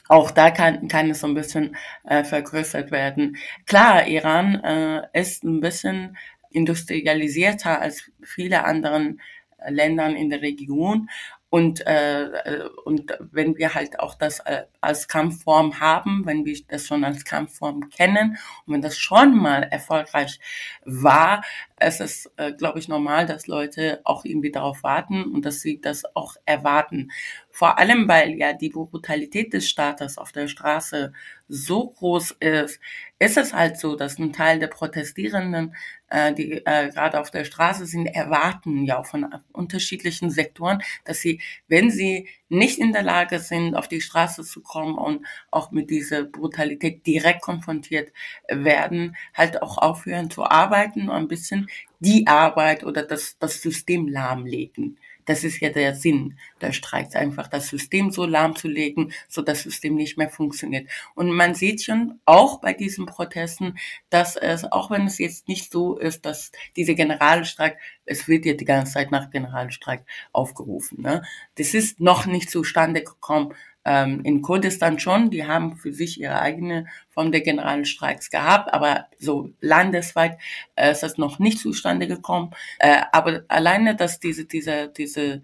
auch 0.08 0.32
da 0.32 0.52
kann, 0.52 0.88
kann 0.88 1.10
es 1.10 1.20
so 1.20 1.28
ein 1.28 1.34
bisschen 1.34 1.76
äh, 2.04 2.24
vergrößert 2.24 2.92
werden. 2.92 3.38
Klar, 3.66 4.08
Iran 4.08 4.56
äh, 4.56 5.08
ist 5.14 5.44
ein 5.44 5.60
bisschen 5.60 6.18
industrialisierter 6.50 7.80
als 7.82 8.12
viele 8.22 8.66
anderen 8.66 9.22
äh, 9.58 9.72
Ländern 9.72 10.16
in 10.16 10.30
der 10.30 10.42
Region. 10.42 11.10
Und, 11.52 11.86
äh, 11.88 12.26
äh, 12.26 12.70
und 12.86 13.18
wenn 13.32 13.58
wir 13.58 13.74
halt 13.74 14.00
auch 14.00 14.14
das 14.14 14.40
äh, 14.42 14.66
als 14.82 15.08
Kampfform 15.08 15.80
haben, 15.80 16.26
wenn 16.26 16.46
wir 16.46 16.56
das 16.68 16.86
schon 16.86 17.04
als 17.04 17.26
Kampfform 17.26 17.90
kennen 17.90 18.38
und 18.66 18.74
wenn 18.76 18.82
das 18.82 19.00
schon 19.00 19.36
mal 19.36 19.64
erfolgreich 19.64 20.40
war, 20.86 21.44
es 21.80 22.00
ist, 22.00 22.32
äh, 22.38 22.54
glaube 22.54 22.80
ich, 22.80 22.88
normal, 22.88 23.26
dass 23.26 23.48
Leute 23.48 24.02
auch 24.04 24.26
irgendwie 24.26 24.52
darauf 24.52 24.84
warten 24.84 25.24
und 25.24 25.46
dass 25.46 25.62
sie 25.62 25.82
das 25.82 26.04
auch 26.16 26.36
erwarten. 26.46 27.12
Vor 27.50 27.78
allem, 27.80 28.08
weil 28.08 28.38
ja 28.38 28.54
die 28.54 28.70
Brutalität 28.70 29.54
des 29.54 29.70
Staates 29.70 30.18
auf 30.18 30.32
der 30.32 30.48
Straße 30.48 31.14
so 31.48 31.90
groß 31.90 32.32
ist, 32.40 32.80
ist 33.20 33.38
es 33.38 33.54
halt 33.54 33.78
so, 33.80 33.96
dass 33.96 34.20
ein 34.20 34.34
Teil 34.34 34.60
der 34.60 34.68
Protestierenden, 34.68 35.76
äh, 36.10 36.34
die 36.34 36.54
äh, 36.66 36.90
gerade 36.90 37.20
auf 37.20 37.32
der 37.32 37.44
Straße 37.44 37.86
sind, 37.86 38.08
erwarten 38.08 38.84
ja 38.86 39.00
auch 39.00 39.06
von 39.06 39.28
unterschiedlichen 39.52 40.30
Sektoren, 40.30 40.82
dass 41.06 41.20
sie, 41.20 41.42
wenn 41.68 41.90
sie 41.92 42.28
nicht 42.50 42.80
in 42.80 42.92
der 42.92 43.04
Lage 43.04 43.40
sind, 43.40 43.76
auf 43.76 43.88
die 43.88 44.02
Straße 44.02 44.44
zu 44.44 44.62
kommen 44.62 44.96
und 44.96 45.26
auch 45.52 45.72
mit 45.72 45.90
dieser 45.90 46.24
Brutalität 46.24 47.06
direkt 47.06 47.42
konfrontiert 47.42 48.12
werden, 48.48 49.16
halt 49.34 49.62
auch 49.62 49.78
aufhören 49.78 50.30
zu 50.30 50.44
arbeiten 50.44 51.10
und 51.10 51.16
ein 51.16 51.28
bisschen 51.28 51.70
die 52.00 52.28
Arbeit 52.28 52.84
oder 52.84 53.04
das, 53.04 53.38
das 53.40 53.62
System 53.62 54.08
lahmlegen. 54.08 54.98
Das 55.30 55.44
ist 55.44 55.60
ja 55.60 55.70
der 55.70 55.94
Sinn 55.94 56.40
der 56.60 56.72
Streiks, 56.72 57.16
einfach 57.16 57.48
das 57.48 57.68
System 57.68 58.10
so 58.10 58.26
lahmzulegen, 58.26 59.14
so 59.28 59.44
das 59.44 59.62
System 59.62 59.94
nicht 59.94 60.18
mehr 60.18 60.28
funktioniert. 60.28 60.90
Und 61.14 61.30
man 61.30 61.54
sieht 61.54 61.84
schon 61.84 62.20
auch 62.26 62.60
bei 62.62 62.74
diesen 62.74 63.06
Protesten, 63.06 63.78
dass 64.10 64.36
es, 64.36 64.64
auch 64.72 64.90
wenn 64.90 65.06
es 65.06 65.20
jetzt 65.20 65.48
nicht 65.48 65.72
so 65.72 66.00
ist, 66.00 66.26
dass 66.26 66.52
diese 66.76 66.96
Generalstreik, 66.96 67.78
es 68.06 68.28
wird 68.28 68.44
ja 68.44 68.54
die 68.54 68.66
ganze 68.66 68.94
Zeit 68.94 69.12
nach 69.12 69.30
Generalstreik 69.30 70.04
aufgerufen, 70.32 71.04
ne? 71.04 71.22
Das 71.60 71.76
ist 71.76 72.00
noch 72.00 72.26
nicht 72.26 72.50
zustande 72.50 73.04
gekommen, 73.04 73.54
ähm, 73.90 74.22
in 74.24 74.44
Kurdistan 74.44 75.00
schon, 75.00 75.32
die 75.32 75.48
haben 75.48 75.76
für 75.76 75.92
sich 75.92 76.22
ihre 76.22 76.40
eigene 76.40 76.86
Form 77.10 77.32
der 77.32 77.42
Generalstreiks 77.42 78.30
gehabt, 78.30 78.72
aber 78.72 79.08
so 79.18 79.50
landesweit 79.62 80.38
äh, 80.76 80.92
ist 80.92 81.02
das 81.02 81.18
noch 81.18 81.40
nicht 81.40 81.58
zustande 81.58 82.08
gekommen. 82.08 82.52
Äh, 82.78 83.02
aber 83.12 83.46
alleine, 83.48 83.96
dass 83.96 84.20
diese, 84.20 84.46
diese, 84.46 84.90
diese 84.90 85.42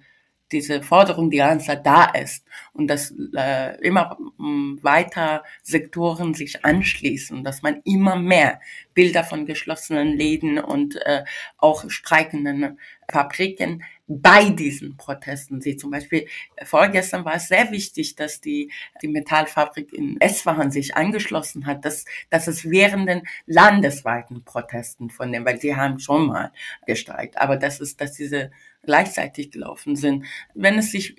diese 0.51 0.83
Forderung 0.83 1.31
die 1.31 1.37
ganze 1.37 1.65
Zeit 1.65 1.85
da 1.85 2.05
ist 2.05 2.45
und 2.73 2.87
dass 2.87 3.11
äh, 3.35 3.81
immer 3.81 4.15
mm, 4.37 4.77
weiter 4.83 5.43
Sektoren 5.63 6.35
sich 6.35 6.63
anschließen, 6.63 7.43
dass 7.43 7.63
man 7.63 7.81
immer 7.83 8.15
mehr 8.15 8.61
Bilder 8.93 9.23
von 9.23 9.47
geschlossenen 9.47 10.15
Läden 10.15 10.59
und 10.59 10.97
äh, 11.05 11.23
auch 11.57 11.89
streikenden 11.89 12.79
Fabriken 13.11 13.83
bei 14.07 14.49
diesen 14.49 14.97
Protesten 14.97 15.61
sieht. 15.61 15.79
Zum 15.79 15.91
Beispiel 15.91 16.27
äh, 16.55 16.65
vorgestern 16.65 17.25
war 17.25 17.35
es 17.35 17.47
sehr 17.47 17.71
wichtig, 17.71 18.15
dass 18.15 18.41
die, 18.41 18.71
die 19.01 19.07
Metallfabrik 19.07 19.93
in 19.93 20.19
Esfahan 20.21 20.71
sich 20.71 20.95
angeschlossen 20.95 21.65
hat, 21.65 21.85
dass, 21.85 22.05
dass 22.29 22.47
es 22.47 22.69
während 22.69 23.09
den 23.09 23.23
landesweiten 23.45 24.43
Protesten 24.43 25.09
von 25.09 25.31
dem, 25.31 25.45
weil 25.45 25.59
sie 25.59 25.75
haben 25.75 25.99
schon 25.99 26.27
mal 26.27 26.51
gestreikt, 26.85 27.37
aber 27.37 27.57
das 27.57 27.79
ist, 27.79 27.99
dass 27.99 28.13
diese 28.13 28.51
gleichzeitig 28.85 29.51
gelaufen 29.51 29.95
sind. 29.95 30.25
Wenn 30.53 30.77
es 30.77 30.91
sich 30.91 31.15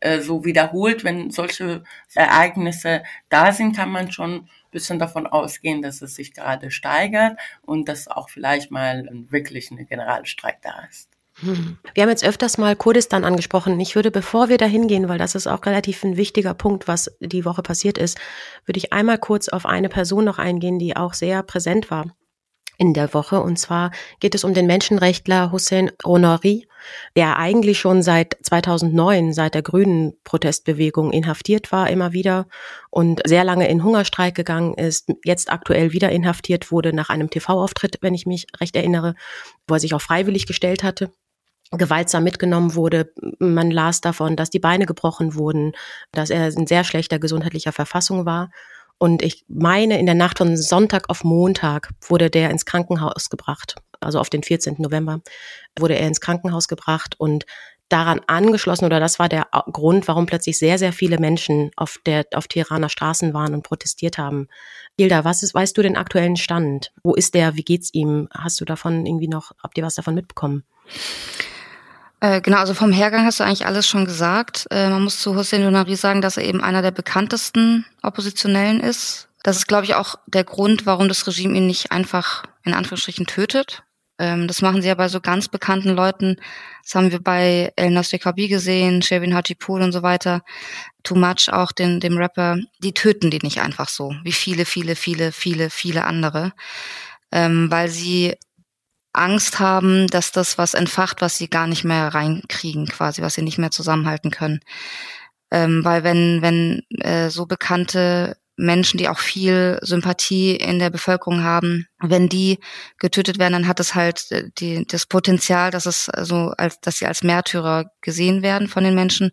äh, 0.00 0.20
so 0.20 0.44
wiederholt, 0.44 1.04
wenn 1.04 1.30
solche 1.30 1.84
Ereignisse 2.14 3.02
da 3.28 3.52
sind, 3.52 3.76
kann 3.76 3.90
man 3.90 4.10
schon 4.10 4.34
ein 4.34 4.48
bisschen 4.70 4.98
davon 4.98 5.26
ausgehen, 5.26 5.82
dass 5.82 6.02
es 6.02 6.14
sich 6.14 6.32
gerade 6.32 6.70
steigert 6.70 7.38
und 7.62 7.88
dass 7.88 8.08
auch 8.08 8.30
vielleicht 8.30 8.70
mal 8.70 9.08
wirklich 9.30 9.70
eine 9.70 9.84
Generalstreik 9.84 10.62
da 10.62 10.86
ist. 10.90 11.15
Wir 11.42 12.02
haben 12.02 12.08
jetzt 12.08 12.24
öfters 12.24 12.56
mal 12.56 12.76
Kurdistan 12.76 13.24
angesprochen. 13.24 13.78
Ich 13.78 13.94
würde, 13.94 14.10
bevor 14.10 14.48
wir 14.48 14.56
da 14.56 14.64
hingehen, 14.64 15.08
weil 15.08 15.18
das 15.18 15.34
ist 15.34 15.46
auch 15.46 15.64
relativ 15.66 16.02
ein 16.02 16.16
wichtiger 16.16 16.54
Punkt, 16.54 16.88
was 16.88 17.14
die 17.20 17.44
Woche 17.44 17.62
passiert 17.62 17.98
ist, 17.98 18.18
würde 18.64 18.78
ich 18.78 18.92
einmal 18.94 19.18
kurz 19.18 19.48
auf 19.48 19.66
eine 19.66 19.90
Person 19.90 20.24
noch 20.24 20.38
eingehen, 20.38 20.78
die 20.78 20.96
auch 20.96 21.12
sehr 21.12 21.42
präsent 21.42 21.90
war 21.90 22.06
in 22.78 22.94
der 22.94 23.12
Woche. 23.12 23.40
Und 23.40 23.58
zwar 23.58 23.90
geht 24.20 24.34
es 24.34 24.44
um 24.44 24.54
den 24.54 24.66
Menschenrechtler 24.66 25.52
Hussein 25.52 25.90
Honori, 26.04 26.66
der 27.16 27.36
eigentlich 27.38 27.78
schon 27.78 28.02
seit 28.02 28.38
2009, 28.42 29.34
seit 29.34 29.54
der 29.54 29.62
grünen 29.62 30.14
Protestbewegung 30.24 31.12
inhaftiert 31.12 31.70
war, 31.70 31.90
immer 31.90 32.12
wieder 32.12 32.46
und 32.90 33.20
sehr 33.26 33.44
lange 33.44 33.68
in 33.68 33.84
Hungerstreik 33.84 34.34
gegangen 34.34 34.74
ist, 34.74 35.10
jetzt 35.24 35.50
aktuell 35.50 35.92
wieder 35.92 36.10
inhaftiert 36.10 36.70
wurde 36.70 36.94
nach 36.94 37.10
einem 37.10 37.28
TV-Auftritt, 37.28 37.98
wenn 38.00 38.14
ich 38.14 38.24
mich 38.24 38.46
recht 38.58 38.76
erinnere, 38.76 39.14
wo 39.66 39.74
er 39.74 39.80
sich 39.80 39.94
auch 39.94 40.02
freiwillig 40.02 40.46
gestellt 40.46 40.82
hatte 40.82 41.10
gewaltsam 41.70 42.24
mitgenommen 42.24 42.74
wurde. 42.74 43.12
Man 43.38 43.70
las 43.70 44.00
davon, 44.00 44.36
dass 44.36 44.50
die 44.50 44.58
Beine 44.58 44.86
gebrochen 44.86 45.34
wurden, 45.34 45.72
dass 46.12 46.30
er 46.30 46.48
in 46.48 46.66
sehr 46.66 46.84
schlechter 46.84 47.18
gesundheitlicher 47.18 47.72
Verfassung 47.72 48.26
war. 48.26 48.50
Und 48.98 49.22
ich 49.22 49.44
meine, 49.48 49.98
in 49.98 50.06
der 50.06 50.14
Nacht 50.14 50.38
von 50.38 50.56
Sonntag 50.56 51.10
auf 51.10 51.22
Montag 51.22 51.90
wurde 52.08 52.30
der 52.30 52.50
ins 52.50 52.64
Krankenhaus 52.64 53.28
gebracht. 53.28 53.76
Also 54.00 54.20
auf 54.20 54.30
den 54.30 54.42
14. 54.42 54.76
November 54.78 55.20
wurde 55.78 55.94
er 55.94 56.06
ins 56.06 56.20
Krankenhaus 56.20 56.68
gebracht 56.68 57.14
und 57.18 57.44
daran 57.88 58.20
angeschlossen 58.26 58.84
oder 58.84 58.98
das 58.98 59.18
war 59.18 59.28
der 59.28 59.46
Grund, 59.72 60.08
warum 60.08 60.26
plötzlich 60.26 60.58
sehr, 60.58 60.78
sehr 60.78 60.92
viele 60.92 61.18
Menschen 61.18 61.70
auf 61.76 61.98
der, 62.04 62.26
auf 62.34 62.48
Tiraner 62.48 62.88
Straßen 62.88 63.32
waren 63.32 63.54
und 63.54 63.62
protestiert 63.62 64.18
haben. 64.18 64.48
Hilda, 64.98 65.24
was 65.24 65.42
ist, 65.42 65.54
weißt 65.54 65.76
du 65.76 65.82
den 65.82 65.96
aktuellen 65.96 66.36
Stand? 66.36 66.92
Wo 67.04 67.14
ist 67.14 67.34
der? 67.34 67.54
Wie 67.54 67.62
geht's 67.62 67.92
ihm? 67.92 68.28
Hast 68.32 68.60
du 68.60 68.64
davon 68.64 69.06
irgendwie 69.06 69.28
noch, 69.28 69.52
habt 69.62 69.78
ihr 69.78 69.84
was 69.84 69.94
davon 69.94 70.14
mitbekommen? 70.14 70.64
Äh, 72.20 72.40
genau, 72.40 72.58
also 72.58 72.74
vom 72.74 72.92
Hergang 72.92 73.24
hast 73.24 73.40
du 73.40 73.44
eigentlich 73.44 73.66
alles 73.66 73.86
schon 73.86 74.04
gesagt. 74.04 74.66
Äh, 74.70 74.88
man 74.88 75.02
muss 75.02 75.20
zu 75.20 75.36
Hossein 75.36 75.62
Donari 75.62 75.96
sagen, 75.96 76.22
dass 76.22 76.36
er 76.36 76.44
eben 76.44 76.62
einer 76.62 76.82
der 76.82 76.90
bekanntesten 76.90 77.84
Oppositionellen 78.02 78.80
ist. 78.80 79.28
Das 79.42 79.56
ist, 79.56 79.68
glaube 79.68 79.84
ich, 79.84 79.94
auch 79.94 80.16
der 80.26 80.44
Grund, 80.44 80.86
warum 80.86 81.08
das 81.08 81.26
Regime 81.26 81.56
ihn 81.56 81.66
nicht 81.66 81.92
einfach 81.92 82.44
in 82.64 82.74
Anführungsstrichen 82.74 83.26
tötet. 83.26 83.84
Ähm, 84.18 84.48
das 84.48 84.62
machen 84.62 84.80
sie 84.80 84.88
ja 84.88 84.94
bei 84.94 85.08
so 85.08 85.20
ganz 85.20 85.48
bekannten 85.48 85.90
Leuten. 85.90 86.36
Das 86.82 86.94
haben 86.94 87.12
wir 87.12 87.22
bei 87.22 87.72
El 87.76 87.90
Nasri 87.90 88.18
Kabi 88.18 88.48
gesehen, 88.48 89.02
Sherwin 89.02 89.34
Hatipur 89.34 89.80
und 89.80 89.92
so 89.92 90.02
weiter. 90.02 90.42
Too 91.02 91.16
Much 91.16 91.52
auch, 91.52 91.72
den, 91.72 92.00
dem 92.00 92.16
Rapper. 92.16 92.56
Die 92.82 92.94
töten 92.94 93.30
die 93.30 93.40
nicht 93.42 93.60
einfach 93.60 93.88
so, 93.88 94.14
wie 94.24 94.32
viele, 94.32 94.64
viele, 94.64 94.96
viele, 94.96 95.32
viele, 95.32 95.68
viele 95.70 96.04
andere. 96.04 96.52
Ähm, 97.30 97.70
weil 97.70 97.88
sie 97.88 98.34
Angst 99.16 99.58
haben, 99.60 100.06
dass 100.08 100.32
das 100.32 100.58
was 100.58 100.74
entfacht, 100.74 101.20
was 101.20 101.38
sie 101.38 101.48
gar 101.48 101.66
nicht 101.66 101.84
mehr 101.84 102.08
reinkriegen, 102.08 102.86
quasi, 102.86 103.22
was 103.22 103.34
sie 103.34 103.42
nicht 103.42 103.58
mehr 103.58 103.70
zusammenhalten 103.70 104.30
können. 104.30 104.60
Ähm, 105.50 105.84
weil 105.84 106.04
wenn, 106.04 106.42
wenn 106.42 106.82
äh, 107.00 107.30
so 107.30 107.46
bekannte 107.46 108.36
Menschen, 108.56 108.96
die 108.96 109.08
auch 109.08 109.18
viel 109.18 109.78
Sympathie 109.82 110.56
in 110.56 110.78
der 110.78 110.88
Bevölkerung 110.88 111.42
haben, 111.42 111.86
wenn 112.00 112.28
die 112.28 112.58
getötet 112.98 113.38
werden, 113.38 113.52
dann 113.52 113.68
hat 113.68 113.80
es 113.80 113.94
halt 113.94 114.30
äh, 114.30 114.48
die, 114.58 114.86
das 114.86 115.06
Potenzial, 115.06 115.70
dass 115.70 115.84
es 115.86 116.10
so 116.22 116.52
als, 116.56 116.80
dass 116.80 116.98
sie 116.98 117.06
als 117.06 117.22
Märtyrer 117.22 117.90
gesehen 118.00 118.42
werden 118.42 118.68
von 118.68 118.82
den 118.82 118.94
Menschen, 118.94 119.30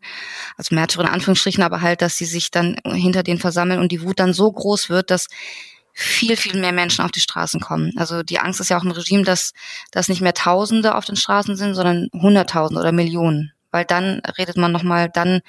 als 0.57 0.71
Märtyrer 0.71 1.05
in 1.05 1.09
Anführungsstrichen, 1.13 1.63
aber 1.63 1.81
halt, 1.81 2.01
dass 2.01 2.17
sie 2.17 2.25
sich 2.25 2.51
dann 2.51 2.75
hinter 2.85 3.23
denen 3.23 3.39
versammeln 3.39 3.79
und 3.79 3.91
die 3.91 4.01
Wut 4.01 4.19
dann 4.19 4.33
so 4.33 4.51
groß 4.51 4.89
wird, 4.89 5.09
dass 5.09 5.27
viel, 5.93 6.35
viel 6.35 6.59
mehr 6.59 6.71
Menschen 6.71 7.05
auf 7.05 7.12
die 7.12 7.19
Straßen 7.19 7.59
kommen. 7.59 7.93
Also 7.97 8.23
die 8.23 8.39
Angst 8.39 8.59
ist 8.59 8.69
ja 8.69 8.77
auch 8.77 8.83
im 8.83 8.91
Regime, 8.91 9.23
dass, 9.23 9.53
dass 9.91 10.09
nicht 10.09 10.21
mehr 10.21 10.33
Tausende 10.33 10.95
auf 10.95 11.05
den 11.05 11.15
Straßen 11.15 11.55
sind, 11.55 11.75
sondern 11.75 12.09
Hunderttausende 12.13 12.81
oder 12.81 12.91
Millionen. 12.91 13.53
Weil 13.71 13.85
dann 13.85 14.21
redet 14.38 14.57
man 14.57 14.71
nochmal, 14.71 15.09
dann 15.09 15.41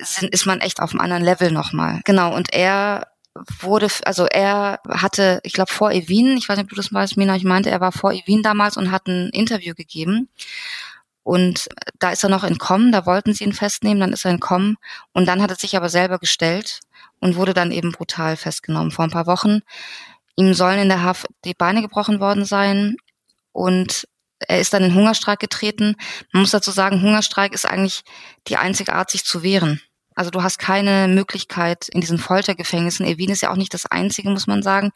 sind, 0.00 0.32
ist 0.32 0.46
man 0.46 0.60
echt 0.60 0.80
auf 0.80 0.90
einem 0.90 1.00
anderen 1.00 1.24
Level 1.24 1.50
nochmal. 1.52 2.00
Genau, 2.04 2.34
und 2.34 2.52
er 2.52 3.08
wurde, 3.60 3.88
also 4.04 4.26
er 4.26 4.80
hatte, 4.88 5.40
ich 5.44 5.52
glaube 5.52 5.72
vor 5.72 5.92
Evin, 5.92 6.36
ich 6.36 6.48
weiß 6.48 6.56
nicht, 6.56 6.64
ob 6.64 6.70
du 6.70 6.76
das 6.76 6.92
weißt, 6.92 7.16
Mina, 7.16 7.36
ich 7.36 7.44
meinte, 7.44 7.70
er 7.70 7.80
war 7.80 7.92
vor 7.92 8.12
Evin 8.12 8.42
damals 8.42 8.76
und 8.76 8.90
hat 8.90 9.06
ein 9.06 9.30
Interview 9.30 9.74
gegeben. 9.74 10.28
Und 11.22 11.68
da 12.00 12.10
ist 12.10 12.24
er 12.24 12.28
noch 12.28 12.42
entkommen, 12.42 12.90
da 12.90 13.06
wollten 13.06 13.32
sie 13.32 13.44
ihn 13.44 13.52
festnehmen, 13.52 14.00
dann 14.00 14.12
ist 14.12 14.24
er 14.24 14.32
entkommen 14.32 14.76
und 15.12 15.26
dann 15.26 15.40
hat 15.40 15.50
er 15.50 15.56
sich 15.56 15.76
aber 15.76 15.88
selber 15.88 16.18
gestellt 16.18 16.80
und 17.22 17.36
wurde 17.36 17.54
dann 17.54 17.70
eben 17.70 17.92
brutal 17.92 18.36
festgenommen 18.36 18.90
vor 18.90 19.04
ein 19.04 19.10
paar 19.10 19.26
Wochen. 19.26 19.60
Ihm 20.36 20.54
sollen 20.54 20.80
in 20.80 20.88
der 20.88 21.02
Haft 21.02 21.26
die 21.44 21.54
Beine 21.54 21.80
gebrochen 21.80 22.20
worden 22.20 22.44
sein 22.44 22.96
und 23.52 24.08
er 24.40 24.60
ist 24.60 24.74
dann 24.74 24.82
in 24.82 24.94
Hungerstreik 24.94 25.38
getreten. 25.38 25.94
Man 26.32 26.42
muss 26.42 26.50
dazu 26.50 26.72
sagen, 26.72 27.00
Hungerstreik 27.00 27.54
ist 27.54 27.64
eigentlich 27.64 28.02
die 28.48 28.56
einzige 28.56 28.94
Art, 28.94 29.10
sich 29.10 29.24
zu 29.24 29.44
wehren. 29.44 29.80
Also 30.16 30.30
du 30.30 30.42
hast 30.42 30.58
keine 30.58 31.06
Möglichkeit 31.06 31.88
in 31.88 32.00
diesen 32.00 32.18
Foltergefängnissen. 32.18 33.06
Evin 33.06 33.30
ist 33.30 33.40
ja 33.40 33.52
auch 33.52 33.56
nicht 33.56 33.72
das 33.72 33.86
einzige, 33.86 34.28
muss 34.28 34.48
man 34.48 34.64
sagen. 34.64 34.90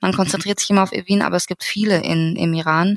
Man 0.00 0.12
konzentriert 0.12 0.58
sich 0.58 0.70
immer 0.70 0.82
auf 0.82 0.92
Evin, 0.92 1.22
aber 1.22 1.36
es 1.36 1.46
gibt 1.46 1.62
viele 1.62 2.02
in, 2.02 2.34
im 2.34 2.52
Iran. 2.54 2.96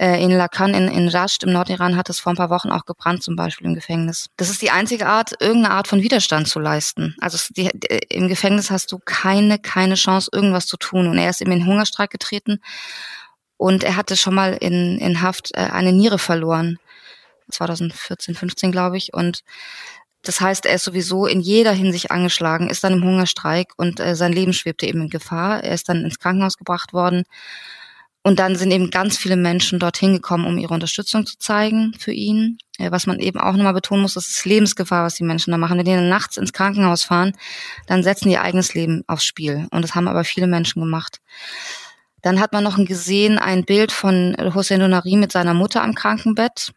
Äh, 0.00 0.24
in 0.24 0.30
Lakan, 0.30 0.72
in, 0.72 0.88
in 0.88 1.08
Rasht 1.10 1.42
im 1.42 1.52
Nordiran 1.52 1.94
hat 1.94 2.08
es 2.08 2.20
vor 2.20 2.32
ein 2.32 2.36
paar 2.36 2.48
Wochen 2.48 2.70
auch 2.70 2.86
gebrannt, 2.86 3.22
zum 3.22 3.36
Beispiel 3.36 3.66
im 3.66 3.74
Gefängnis. 3.74 4.30
Das 4.38 4.48
ist 4.48 4.62
die 4.62 4.70
einzige 4.70 5.06
Art, 5.06 5.32
irgendeine 5.40 5.74
Art 5.74 5.88
von 5.88 6.00
Widerstand 6.00 6.48
zu 6.48 6.58
leisten. 6.58 7.14
Also 7.20 7.36
die, 7.54 7.68
im 8.08 8.26
Gefängnis 8.26 8.70
hast 8.70 8.90
du 8.92 8.98
keine, 8.98 9.58
keine 9.58 9.96
Chance, 9.96 10.30
irgendwas 10.32 10.64
zu 10.64 10.78
tun. 10.78 11.06
Und 11.06 11.18
er 11.18 11.28
ist 11.28 11.42
eben 11.42 11.52
in 11.52 11.66
Hungerstreik 11.66 12.08
getreten 12.08 12.62
und 13.58 13.84
er 13.84 13.96
hatte 13.96 14.16
schon 14.16 14.34
mal 14.34 14.54
in, 14.54 14.96
in 14.96 15.20
Haft 15.20 15.50
äh, 15.54 15.60
eine 15.60 15.92
Niere 15.92 16.18
verloren. 16.18 16.78
2014, 17.50 18.34
15, 18.34 18.72
glaube 18.72 18.96
ich. 18.96 19.12
Und 19.12 19.42
das 20.22 20.40
heißt, 20.40 20.64
er 20.64 20.76
ist 20.76 20.84
sowieso 20.84 21.26
in 21.26 21.40
jeder 21.40 21.72
Hinsicht 21.72 22.10
angeschlagen, 22.10 22.70
ist 22.70 22.84
dann 22.84 22.94
im 22.94 23.04
Hungerstreik 23.04 23.72
und 23.76 24.00
äh, 24.00 24.16
sein 24.16 24.32
Leben 24.32 24.54
schwebte 24.54 24.86
eben 24.86 25.02
in 25.02 25.10
Gefahr. 25.10 25.62
Er 25.62 25.74
ist 25.74 25.90
dann 25.90 26.06
ins 26.06 26.18
Krankenhaus 26.18 26.56
gebracht 26.56 26.94
worden 26.94 27.24
Und 28.22 28.38
dann 28.38 28.54
sind 28.54 28.70
eben 28.70 28.90
ganz 28.90 29.16
viele 29.16 29.36
Menschen 29.36 29.78
dorthin 29.78 30.12
gekommen, 30.12 30.44
um 30.46 30.58
ihre 30.58 30.74
Unterstützung 30.74 31.24
zu 31.24 31.38
zeigen 31.38 31.94
für 31.98 32.12
ihn. 32.12 32.58
Was 32.78 33.06
man 33.06 33.18
eben 33.18 33.40
auch 33.40 33.54
nochmal 33.54 33.72
betonen 33.72 34.02
muss, 34.02 34.14
das 34.14 34.28
ist 34.28 34.44
Lebensgefahr, 34.44 35.04
was 35.04 35.14
die 35.14 35.24
Menschen 35.24 35.52
da 35.52 35.56
machen. 35.56 35.78
Wenn 35.78 35.86
die 35.86 35.92
dann 35.92 36.08
nachts 36.08 36.36
ins 36.36 36.52
Krankenhaus 36.52 37.02
fahren, 37.02 37.32
dann 37.86 38.02
setzen 38.02 38.28
die 38.28 38.34
ihr 38.34 38.42
eigenes 38.42 38.74
Leben 38.74 39.02
aufs 39.06 39.24
Spiel. 39.24 39.66
Und 39.70 39.82
das 39.82 39.94
haben 39.94 40.08
aber 40.08 40.24
viele 40.24 40.46
Menschen 40.46 40.80
gemacht. 40.80 41.20
Dann 42.22 42.40
hat 42.40 42.52
man 42.52 42.62
noch 42.62 42.76
gesehen, 42.84 43.38
ein 43.38 43.64
Bild 43.64 43.90
von 43.92 44.36
Hossein 44.54 44.80
Donari 44.80 45.16
mit 45.16 45.32
seiner 45.32 45.54
Mutter 45.54 45.82
am 45.82 45.94
Krankenbett. 45.94 46.72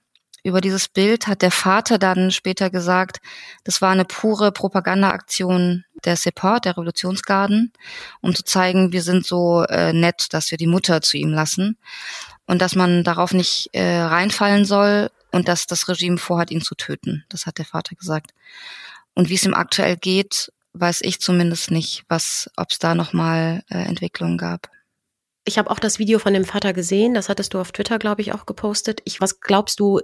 Über 0.45 0.61
dieses 0.61 0.87
Bild 0.87 1.27
hat 1.27 1.41
der 1.41 1.51
Vater 1.51 1.97
dann 1.97 2.31
später 2.31 2.69
gesagt, 2.69 3.19
das 3.65 3.81
war 3.81 3.91
eine 3.91 4.05
pure 4.05 4.53
Propagandaaktion 4.53 5.83
der 6.05 6.17
Support, 6.17 6.65
der 6.65 6.73
Revolutionsgarden, 6.73 7.73
um 8.21 8.35
zu 8.35 8.43
zeigen, 8.43 8.91
wir 8.91 9.01
sind 9.01 9.25
so 9.25 9.63
äh, 9.63 9.93
nett, 9.93 10.27
dass 10.31 10.51
wir 10.51 10.57
die 10.57 10.67
Mutter 10.67 11.01
zu 11.01 11.17
ihm 11.17 11.29
lassen 11.29 11.77
und 12.45 12.61
dass 12.61 12.75
man 12.75 13.03
darauf 13.03 13.33
nicht 13.33 13.69
äh, 13.73 14.01
reinfallen 14.01 14.65
soll 14.65 15.09
und 15.31 15.47
dass 15.47 15.67
das 15.67 15.87
Regime 15.87 16.17
vorhat, 16.17 16.51
ihn 16.51 16.61
zu 16.61 16.75
töten. 16.75 17.25
Das 17.29 17.45
hat 17.45 17.57
der 17.57 17.65
Vater 17.65 17.95
gesagt. 17.95 18.33
Und 19.15 19.29
wie 19.29 19.35
es 19.35 19.45
ihm 19.45 19.53
aktuell 19.53 19.97
geht, 19.97 20.51
weiß 20.73 21.01
ich 21.01 21.19
zumindest 21.19 21.71
nicht, 21.71 22.03
was, 22.07 22.49
ob 22.57 22.71
es 22.71 22.79
da 22.79 22.95
nochmal 22.95 23.63
äh, 23.69 23.77
Entwicklungen 23.77 24.37
gab. 24.37 24.69
Ich 25.45 25.57
habe 25.57 25.69
auch 25.69 25.79
das 25.79 25.99
Video 25.99 26.19
von 26.19 26.33
dem 26.33 26.45
Vater 26.45 26.73
gesehen, 26.73 27.13
das 27.13 27.29
hattest 27.29 27.53
du 27.53 27.59
auf 27.59 27.71
Twitter, 27.71 27.99
glaube 27.99 28.21
ich, 28.21 28.33
auch 28.33 28.45
gepostet. 28.45 29.01
Ich, 29.03 29.19
was 29.19 29.41
glaubst 29.41 29.79
du, 29.79 29.99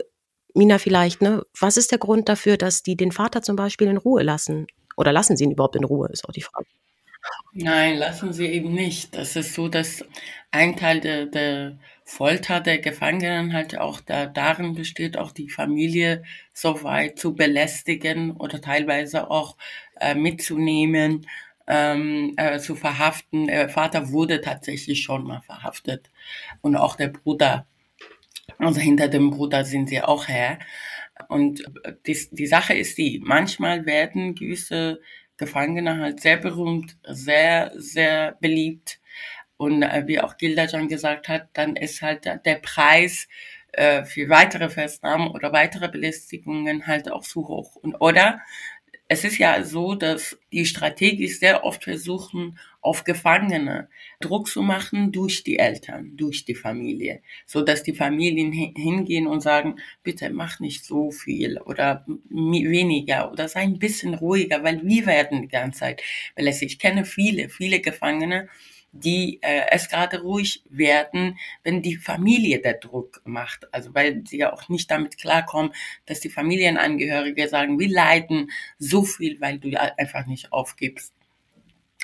Mina 0.54 0.80
vielleicht, 0.80 1.22
ne? 1.22 1.44
Was 1.58 1.78
ist 1.78 1.92
der 1.92 2.00
Grund 2.00 2.28
dafür, 2.28 2.58
dass 2.58 2.84
die 2.84 2.98
den 2.98 3.12
Vater 3.12 3.42
zum 3.42 3.56
Beispiel 3.56 3.88
in 3.88 3.98
Ruhe 3.98 4.24
lassen? 4.24 4.68
Oder 5.00 5.14
lassen 5.14 5.38
sie 5.38 5.46
ihn 5.46 5.52
überhaupt 5.52 5.78
in 5.78 5.86
Ruhe, 5.86 6.10
ist 6.12 6.28
auch 6.28 6.34
die 6.34 6.42
Frage. 6.42 6.68
Nein, 7.54 7.96
lassen 7.96 8.34
sie 8.34 8.48
eben 8.48 8.74
nicht. 8.74 9.16
Das 9.16 9.38
ist 9.38 9.54
so, 9.54 9.70
dass 9.70 10.04
ein 10.52 10.76
Teil 10.76 11.00
der, 11.00 11.26
der 11.26 11.80
Folter 12.04 12.60
der 12.60 12.80
Gefangenen 12.80 13.54
halt 13.54 13.78
auch 13.78 14.02
da, 14.02 14.26
darin 14.26 14.76
besteht, 14.76 15.18
auch 15.18 15.32
die 15.32 15.50
Familie 15.50 16.24
so 16.52 16.84
weit 16.84 17.18
zu 17.18 17.34
belästigen 17.34 18.32
oder 18.32 18.60
teilweise 18.60 19.32
auch 19.32 19.56
äh, 20.02 20.16
mitzunehmen, 20.16 21.26
ähm, 21.66 22.34
äh, 22.36 22.60
zu 22.60 22.76
verhaften. 22.76 23.48
Der 23.48 23.70
Vater 23.70 24.12
wurde 24.12 24.42
tatsächlich 24.42 25.02
schon 25.02 25.24
mal 25.24 25.40
verhaftet 25.40 26.12
und 26.60 26.76
auch 26.76 26.98
der 26.98 27.08
Bruder 27.08 27.66
also 28.58 28.82
hinter 28.82 29.08
dem 29.08 29.30
Bruder 29.30 29.64
sind 29.64 29.90
sie 29.90 30.02
auch 30.02 30.28
her. 30.28 30.60
Und 31.28 31.64
die, 32.08 32.18
die 32.32 32.48
Sache 32.48 32.74
ist 32.74 32.98
die, 32.98 33.22
manchmal 33.24 33.86
werden 33.86 34.36
gewisse 34.36 35.02
Gefangene 35.38 35.98
halt 35.98 36.22
sehr 36.22 36.38
berühmt, 36.38 36.98
sehr, 37.04 37.72
sehr 37.76 38.38
beliebt. 38.42 39.00
Und 39.58 39.84
äh, 39.84 40.04
wie 40.08 40.20
auch 40.20 40.38
Gilda 40.38 40.68
schon 40.68 40.88
gesagt 40.88 41.28
hat, 41.28 41.50
dann 41.54 41.76
ist 41.76 42.02
halt 42.02 42.26
der 42.26 42.56
Preis 42.56 43.28
äh, 43.74 44.04
für 44.04 44.30
weitere 44.30 44.70
Festnahmen 44.70 45.30
oder 45.30 45.54
weitere 45.54 45.90
Belästigungen 45.90 46.88
halt 46.88 47.12
auch 47.12 47.24
zu 47.24 47.48
hoch. 47.48 47.76
Und 47.76 47.96
oder 47.96 48.42
es 49.12 49.24
ist 49.24 49.40
ja 49.40 49.64
so, 49.64 49.96
dass 49.96 50.38
die 50.54 50.66
strategisch 50.66 51.40
sehr 51.40 51.64
oft 51.64 51.84
versuchen, 51.84 52.60
auf 52.82 53.04
Gefangene 53.04 53.90
Druck 54.22 54.48
zu 54.48 54.62
machen 54.62 55.12
durch 55.12 55.44
die 55.44 55.58
Eltern, 55.60 56.16
durch 56.16 56.46
die 56.46 56.56
Familie, 56.56 57.22
so 57.46 57.62
dass 57.62 57.84
die 57.84 57.94
Familien 57.96 58.52
hingehen 58.54 59.28
und 59.28 59.42
sagen, 59.42 59.78
bitte 60.04 60.30
mach 60.30 60.60
nicht 60.60 60.86
so 60.86 61.12
viel 61.12 61.58
oder 61.60 62.06
weniger 62.30 63.32
oder 63.32 63.48
sei 63.50 63.62
ein 63.62 63.80
bisschen 63.80 64.14
ruhiger, 64.14 64.64
weil 64.64 64.82
wir 64.86 65.06
werden 65.08 65.42
die 65.42 65.48
ganze 65.48 65.80
Zeit 65.80 66.04
belästigt. 66.36 66.74
Ich 66.74 66.80
kenne 66.80 67.04
viele, 67.04 67.50
viele 67.50 67.80
Gefangene, 67.82 68.48
die 68.92 69.40
äh, 69.42 69.66
es 69.72 69.90
gerade 69.90 70.22
ruhig 70.22 70.64
werden, 70.70 71.38
wenn 71.64 71.82
die 71.82 71.96
Familie 71.96 72.60
der 72.60 72.76
Druck 72.76 73.22
macht. 73.26 73.72
Also 73.74 73.94
weil 73.94 74.24
sie 74.26 74.38
ja 74.40 74.54
auch 74.54 74.70
nicht 74.70 74.90
damit 74.90 75.18
klarkommen, 75.18 75.74
dass 76.06 76.20
die 76.20 76.30
Familienangehörige 76.30 77.48
sagen, 77.48 77.80
wir 77.80 77.90
leiden 77.90 78.52
so 78.78 79.04
viel, 79.04 79.40
weil 79.42 79.60
du 79.60 79.70
einfach 79.98 80.26
nicht 80.26 80.52
aufgibst. 80.52 81.14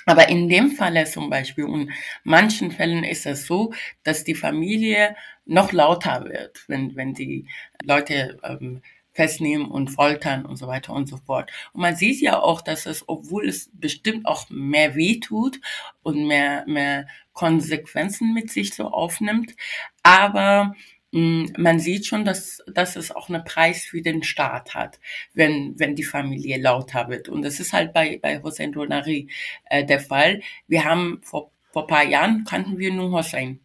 Aber 0.06 0.30
in 0.30 0.50
dem 0.50 0.72
Falle 0.72 1.06
zum 1.06 1.30
Beispiel 1.30 1.65
und 1.65 1.92
manchen 2.24 2.72
Fällen 2.72 3.04
ist 3.04 3.26
es 3.26 3.48
so, 3.48 3.74
dass 4.04 4.24
die 4.24 4.36
Familie 4.36 5.15
noch 5.45 5.71
lauter 5.71 6.26
wird, 6.26 6.63
wenn, 6.67 6.95
wenn 6.95 7.13
die 7.13 7.48
Leute 7.84 8.38
ähm, 8.43 8.82
festnehmen 9.15 9.71
und 9.71 9.88
foltern 9.89 10.45
und 10.45 10.58
so 10.58 10.67
weiter 10.67 10.93
und 10.93 11.08
so 11.08 11.17
fort. 11.17 11.49
Und 11.73 11.82
man 11.82 11.95
sieht 11.95 12.21
ja 12.21 12.39
auch, 12.39 12.62
dass 12.62 12.86
es, 12.86 13.06
obwohl 13.08 13.47
es 13.47 13.71
bestimmt 13.73 14.28
auch 14.28 14.49
mehr 14.49 14.95
weh 14.95 15.19
tut 15.21 15.60
und 16.04 16.28
mehr, 16.28 16.65
mehr 16.67 17.08
Konsequenzen 17.34 18.34
mit 18.34 18.51
sich 18.51 18.75
so 18.75 18.89
aufnimmt, 18.89 19.56
aber 20.04 20.75
mh, 21.12 21.47
hm, 21.47 21.54
man 21.58 21.80
sieht 21.80 22.06
schon, 22.06 22.25
dass, 22.25 22.62
dass 22.67 22.97
es 22.97 23.12
auch 23.12 23.30
einen 23.30 23.45
Preis 23.45 23.86
für 23.86 24.01
den 24.01 24.21
Staat 24.21 24.75
hat, 24.75 24.99
wenn, 25.34 25.80
wenn 25.80 25.95
die 25.95 26.04
Familie 26.04 26.62
lauter 26.62 27.08
wird. 27.10 27.30
Und 27.30 27.41
das 27.41 27.60
ist 27.62 27.71
halt 27.73 27.93
bei, 27.93 28.19
bei 28.21 28.41
Hossein 28.41 28.73
Donari 28.73 29.30
äh, 29.69 29.86
der 29.86 30.01
Fall. 30.01 30.41
Wir 30.67 30.84
haben 30.84 31.21
vor, 31.23 31.51
vor 31.71 31.88
paar 31.88 32.04
Jahren 32.04 32.43
kannten 32.43 32.78
wir 32.80 32.93
nur 32.93 33.12
Hossein. 33.12 33.62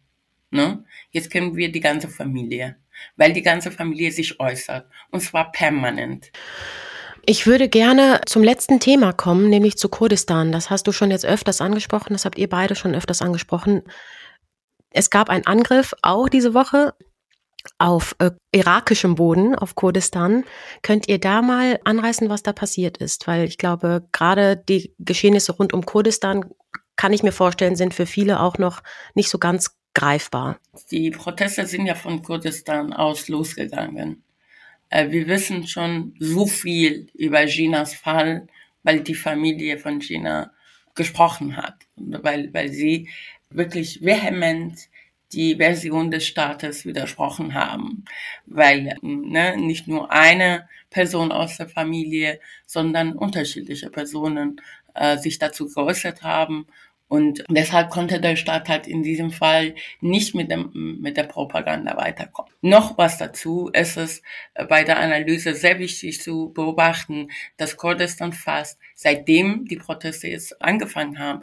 Ne? 0.49 0.85
Jetzt 1.11 1.29
kennen 1.29 1.55
wir 1.55 1.71
die 1.71 1.79
ganze 1.81 2.09
Familie 2.09 2.77
weil 3.15 3.33
die 3.33 3.41
ganze 3.41 3.71
Familie 3.71 4.11
sich 4.11 4.39
äußert. 4.39 4.87
Und 5.11 5.21
zwar 5.21 5.51
permanent. 5.51 6.31
Ich 7.25 7.45
würde 7.45 7.69
gerne 7.69 8.21
zum 8.25 8.43
letzten 8.43 8.79
Thema 8.79 9.13
kommen, 9.13 9.49
nämlich 9.49 9.77
zu 9.77 9.89
Kurdistan. 9.89 10.51
Das 10.51 10.69
hast 10.69 10.87
du 10.87 10.91
schon 10.91 11.11
jetzt 11.11 11.25
öfters 11.25 11.61
angesprochen, 11.61 12.13
das 12.13 12.25
habt 12.25 12.37
ihr 12.37 12.49
beide 12.49 12.75
schon 12.75 12.95
öfters 12.95 13.21
angesprochen. 13.21 13.83
Es 14.89 15.09
gab 15.09 15.29
einen 15.29 15.45
Angriff 15.45 15.93
auch 16.01 16.29
diese 16.29 16.53
Woche 16.53 16.93
auf 17.77 18.15
äh, 18.19 18.31
irakischem 18.51 19.15
Boden, 19.15 19.55
auf 19.55 19.75
Kurdistan. 19.75 20.45
Könnt 20.81 21.07
ihr 21.07 21.19
da 21.19 21.43
mal 21.43 21.79
anreißen, 21.83 22.27
was 22.29 22.41
da 22.41 22.53
passiert 22.53 22.97
ist? 22.97 23.27
Weil 23.27 23.45
ich 23.45 23.57
glaube, 23.57 24.07
gerade 24.11 24.57
die 24.57 24.95
Geschehnisse 24.97 25.53
rund 25.53 25.73
um 25.73 25.85
Kurdistan, 25.85 26.45
kann 26.95 27.13
ich 27.13 27.23
mir 27.23 27.31
vorstellen, 27.31 27.75
sind 27.75 27.93
für 27.93 28.05
viele 28.05 28.39
auch 28.39 28.57
noch 28.57 28.81
nicht 29.13 29.29
so 29.29 29.37
ganz 29.37 29.75
greifbar. 29.93 30.59
Die 30.91 31.11
Proteste 31.11 31.65
sind 31.65 31.85
ja 31.85 31.95
von 31.95 32.21
Kurdistan 32.21 32.93
aus 32.93 33.27
losgegangen. 33.27 34.23
Äh, 34.89 35.09
wir 35.09 35.27
wissen 35.27 35.67
schon 35.67 36.15
so 36.19 36.45
viel 36.45 37.07
über 37.13 37.45
Ginas 37.45 37.93
Fall, 37.93 38.47
weil 38.83 39.01
die 39.01 39.15
Familie 39.15 39.77
von 39.77 39.99
Gina 39.99 40.51
gesprochen 40.95 41.57
hat, 41.57 41.75
weil, 41.95 42.53
weil 42.53 42.69
sie 42.69 43.09
wirklich 43.49 44.01
vehement 44.01 44.77
die 45.33 45.55
Version 45.55 46.11
des 46.11 46.27
Staates 46.27 46.85
widersprochen 46.85 47.53
haben, 47.53 48.03
weil 48.45 48.97
ne, 49.01 49.55
nicht 49.55 49.87
nur 49.87 50.11
eine 50.11 50.67
Person 50.89 51.31
aus 51.31 51.57
der 51.57 51.69
Familie, 51.69 52.39
sondern 52.65 53.13
unterschiedliche 53.13 53.89
Personen 53.89 54.61
äh, 54.93 55.17
sich 55.17 55.39
dazu 55.39 55.69
geäußert 55.69 56.21
haben 56.23 56.67
und 57.11 57.43
deshalb 57.49 57.89
konnte 57.89 58.21
der 58.21 58.37
Staat 58.37 58.69
halt 58.69 58.87
in 58.87 59.03
diesem 59.03 59.31
Fall 59.31 59.75
nicht 59.99 60.33
mit, 60.33 60.49
dem, 60.49 60.97
mit 61.01 61.17
der 61.17 61.23
Propaganda 61.23 61.97
weiterkommen. 61.97 62.53
Noch 62.61 62.97
was 62.97 63.17
dazu, 63.17 63.69
ist 63.73 63.97
es 63.97 64.21
bei 64.69 64.85
der 64.85 64.97
Analyse 64.97 65.53
sehr 65.53 65.77
wichtig 65.77 66.21
zu 66.21 66.53
beobachten, 66.53 67.27
dass 67.57 67.75
Kurdistan 67.75 68.31
fast 68.31 68.79
seitdem 68.95 69.65
die 69.65 69.75
Proteste 69.75 70.29
jetzt 70.29 70.61
angefangen 70.61 71.19
haben, 71.19 71.41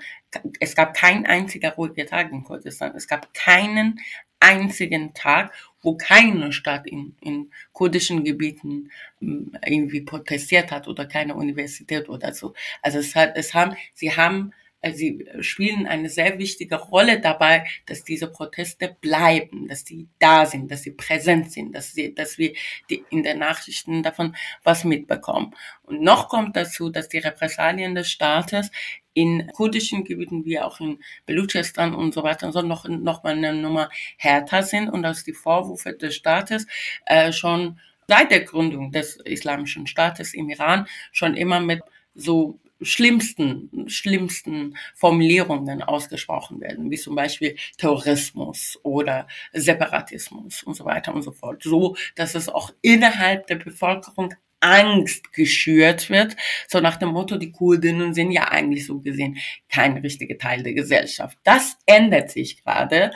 es 0.59 0.75
gab 0.75 0.95
kein 0.95 1.27
einziger 1.27 1.73
ruhiger 1.73 2.07
Tag 2.07 2.33
in 2.33 2.45
Kurdistan. 2.45 2.95
Es 2.97 3.07
gab 3.07 3.35
keinen 3.35 4.01
einzigen 4.41 5.13
Tag, 5.13 5.53
wo 5.83 5.99
keine 5.99 6.51
Stadt 6.55 6.87
in, 6.87 7.15
in 7.21 7.51
kurdischen 7.75 8.25
Gebieten 8.25 8.91
hm, 9.21 9.55
irgendwie 9.67 10.01
protestiert 10.01 10.71
hat 10.71 10.89
oder 10.89 11.05
keine 11.05 11.35
Universität 11.35 12.09
oder 12.09 12.33
so. 12.33 12.55
Also 12.81 13.01
es 13.01 13.15
hat, 13.15 13.37
es 13.37 13.53
haben, 13.53 13.77
sie 13.93 14.17
haben 14.17 14.55
sie 14.93 15.27
spielen 15.41 15.87
eine 15.87 16.09
sehr 16.09 16.39
wichtige 16.39 16.77
Rolle 16.77 17.21
dabei, 17.21 17.67
dass 17.87 18.05
diese 18.05 18.29
Proteste 18.29 18.97
bleiben, 19.01 19.67
dass 19.69 19.85
sie 19.85 20.09
da 20.19 20.47
sind, 20.47 20.71
dass 20.71 20.83
sie 20.83 20.93
präsent 20.93 21.51
sind, 21.53 21.75
dass, 21.75 21.93
sie, 21.93 22.15
dass 22.15 22.39
wir 22.39 22.53
die, 22.89 23.05
in 23.11 23.23
den 23.23 23.39
Nachrichten 23.39 24.03
davon 24.03 24.37
was 24.63 24.85
mitbekommen. 24.85 25.55
Und 25.83 26.03
noch 26.03 26.29
kommt 26.29 26.57
dazu, 26.57 26.91
dass 26.91 27.09
die 27.09 27.19
Repressalien 27.19 27.95
des 27.95 28.11
Staates 28.11 28.71
in 29.15 29.49
kurdischen 29.53 30.05
Gebieten 30.05 30.45
wie 30.45 30.61
auch 30.61 30.79
in 30.79 31.01
Belutschistan 31.27 31.93
und 31.93 32.15
so 32.15 32.23
weiter 32.23 32.47
und 32.47 32.53
so 32.53 32.63
noch, 32.63 32.87
noch 32.89 33.25
mal 33.25 33.33
eine 33.33 33.53
Nummer 33.53 33.91
härter 34.17 34.63
sind 34.63 34.89
und 34.89 35.03
dass 35.03 35.25
die 35.25 35.33
Vorwürfe 35.33 35.95
des 35.95 36.15
Staates 36.15 36.69
äh, 37.07 37.33
schon 37.33 37.81
seit 38.07 38.31
der 38.31 38.41
Gründung 38.45 38.93
des 38.93 39.17
islamischen 39.17 39.89
Staates 39.89 40.35
im 40.35 40.49
Iran 40.49 40.87
schon 41.11 41.35
immer 41.35 41.59
mit 41.59 41.83
so 42.15 42.61
schlimmsten, 42.81 43.89
schlimmsten 43.89 44.77
Formulierungen 44.95 45.83
ausgesprochen 45.83 46.61
werden, 46.61 46.91
wie 46.91 46.97
zum 46.97 47.15
Beispiel 47.15 47.57
Terrorismus 47.77 48.79
oder 48.83 49.27
Separatismus 49.53 50.63
und 50.63 50.75
so 50.75 50.85
weiter 50.85 51.15
und 51.15 51.23
so 51.23 51.33
fort. 51.33 51.63
So, 51.63 51.97
dass 52.17 52.35
es 52.35 52.49
auch 52.49 52.71
innerhalb 52.83 53.47
der 53.47 53.57
Bevölkerung 53.57 54.35
Angst 54.61 55.33
geschürt 55.33 56.11
wird, 56.11 56.37
so 56.67 56.81
nach 56.81 56.97
dem 56.97 57.11
Motto, 57.11 57.37
die 57.37 57.53
Kurdinnen 57.53 58.15
sind 58.15 58.31
ja 58.33 58.49
eigentlich 58.49 58.87
so 58.87 59.01
gesehen 59.01 59.39
kein 59.69 59.97
richtiger 59.99 60.37
Teil 60.39 60.63
der 60.63 60.75
Gesellschaft. 60.75 61.39
Das 61.45 61.79
ändert 61.87 62.31
sich 62.31 62.63
gerade, 62.63 63.13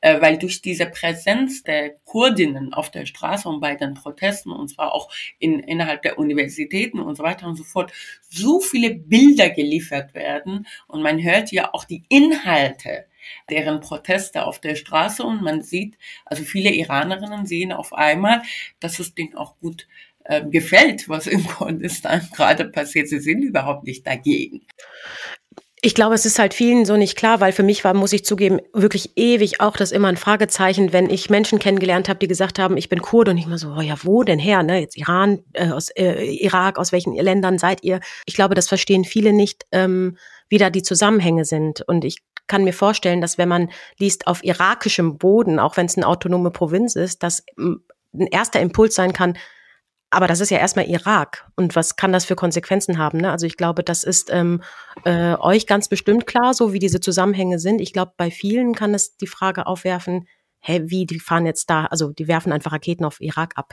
äh, 0.00 0.20
weil 0.20 0.38
durch 0.38 0.62
diese 0.62 0.86
Präsenz 0.86 1.62
der 1.62 1.90
Kurdinnen 2.04 2.74
auf 2.74 2.90
der 2.90 3.06
Straße 3.06 3.48
und 3.48 3.60
bei 3.60 3.74
den 3.74 3.94
Protesten 3.94 4.50
und 4.50 4.68
zwar 4.68 4.94
auch 4.94 5.10
in, 5.38 5.60
innerhalb 5.60 6.02
der 6.02 6.18
Universitäten 6.18 7.00
und 7.00 7.16
so 7.16 7.22
weiter 7.22 7.46
und 7.46 7.56
so 7.56 7.64
fort, 7.64 7.92
so 8.28 8.60
viele 8.60 8.94
Bilder 8.94 9.50
geliefert 9.50 10.14
werden. 10.14 10.66
Und 10.88 11.02
man 11.02 11.22
hört 11.22 11.52
ja 11.52 11.72
auch 11.72 11.84
die 11.84 12.02
Inhalte 12.08 13.06
deren 13.50 13.80
Proteste 13.80 14.44
auf 14.44 14.58
der 14.60 14.74
Straße. 14.74 15.22
Und 15.22 15.42
man 15.42 15.62
sieht, 15.62 15.96
also 16.24 16.42
viele 16.44 16.70
Iranerinnen 16.70 17.46
sehen 17.46 17.72
auf 17.72 17.92
einmal, 17.92 18.42
dass 18.80 18.98
es 18.98 19.14
denen 19.14 19.36
auch 19.36 19.58
gut 19.58 19.86
äh, 20.24 20.44
gefällt, 20.44 21.08
was 21.08 21.26
in 21.26 21.46
Kurdistan 21.46 22.26
gerade 22.34 22.66
passiert. 22.66 23.08
Sie 23.08 23.20
sind 23.20 23.42
überhaupt 23.42 23.84
nicht 23.84 24.06
dagegen. 24.06 24.62
Ich 25.84 25.96
glaube, 25.96 26.14
es 26.14 26.24
ist 26.24 26.38
halt 26.38 26.54
vielen 26.54 26.84
so 26.84 26.96
nicht 26.96 27.18
klar, 27.18 27.40
weil 27.40 27.50
für 27.50 27.64
mich 27.64 27.82
war, 27.82 27.92
muss 27.92 28.12
ich 28.12 28.24
zugeben, 28.24 28.60
wirklich 28.72 29.16
ewig 29.16 29.60
auch 29.60 29.76
das 29.76 29.90
immer 29.90 30.06
ein 30.06 30.16
Fragezeichen, 30.16 30.92
wenn 30.92 31.10
ich 31.10 31.28
Menschen 31.28 31.58
kennengelernt 31.58 32.08
habe, 32.08 32.20
die 32.20 32.28
gesagt 32.28 32.60
haben, 32.60 32.76
ich 32.76 32.88
bin 32.88 33.02
Kurd 33.02 33.28
und 33.28 33.36
ich 33.36 33.46
immer 33.46 33.58
so, 33.58 33.74
oh 33.76 33.80
ja, 33.80 33.96
wo 34.04 34.22
denn 34.22 34.38
her? 34.38 34.62
Ne? 34.62 34.78
Jetzt 34.78 34.96
Iran, 34.96 35.40
äh, 35.54 35.70
aus 35.70 35.88
äh, 35.90 36.24
Irak, 36.36 36.78
aus 36.78 36.92
welchen 36.92 37.14
Ländern 37.14 37.58
seid 37.58 37.82
ihr? 37.82 37.98
Ich 38.26 38.34
glaube, 38.34 38.54
das 38.54 38.68
verstehen 38.68 39.04
viele 39.04 39.32
nicht, 39.32 39.66
ähm, 39.72 40.16
wie 40.48 40.58
da 40.58 40.70
die 40.70 40.84
Zusammenhänge 40.84 41.44
sind. 41.44 41.80
Und 41.80 42.04
ich 42.04 42.18
kann 42.46 42.62
mir 42.62 42.74
vorstellen, 42.74 43.20
dass 43.20 43.36
wenn 43.36 43.48
man 43.48 43.68
liest 43.98 44.28
auf 44.28 44.44
irakischem 44.44 45.18
Boden, 45.18 45.58
auch 45.58 45.76
wenn 45.76 45.86
es 45.86 45.96
eine 45.96 46.06
autonome 46.06 46.52
Provinz 46.52 46.94
ist, 46.94 47.24
dass 47.24 47.44
ein 47.56 48.26
erster 48.30 48.60
Impuls 48.60 48.94
sein 48.94 49.12
kann, 49.12 49.36
aber 50.12 50.26
das 50.26 50.40
ist 50.40 50.50
ja 50.50 50.58
erstmal 50.58 50.84
Irak. 50.84 51.50
Und 51.56 51.74
was 51.74 51.96
kann 51.96 52.12
das 52.12 52.26
für 52.26 52.36
Konsequenzen 52.36 52.98
haben? 52.98 53.18
Ne? 53.18 53.32
Also 53.32 53.46
ich 53.46 53.56
glaube, 53.56 53.82
das 53.82 54.04
ist 54.04 54.30
ähm, 54.30 54.62
äh, 55.04 55.34
euch 55.36 55.66
ganz 55.66 55.88
bestimmt 55.88 56.26
klar, 56.26 56.52
so 56.52 56.74
wie 56.74 56.78
diese 56.78 57.00
Zusammenhänge 57.00 57.58
sind. 57.58 57.80
Ich 57.80 57.94
glaube, 57.94 58.12
bei 58.18 58.30
vielen 58.30 58.74
kann 58.74 58.92
es 58.92 59.16
die 59.16 59.26
Frage 59.26 59.66
aufwerfen, 59.66 60.28
hä, 60.60 60.82
wie, 60.84 61.06
die 61.06 61.18
fahren 61.18 61.46
jetzt 61.46 61.70
da, 61.70 61.86
also 61.86 62.12
die 62.12 62.28
werfen 62.28 62.52
einfach 62.52 62.72
Raketen 62.72 63.06
auf 63.06 63.20
Irak 63.22 63.52
ab. 63.56 63.72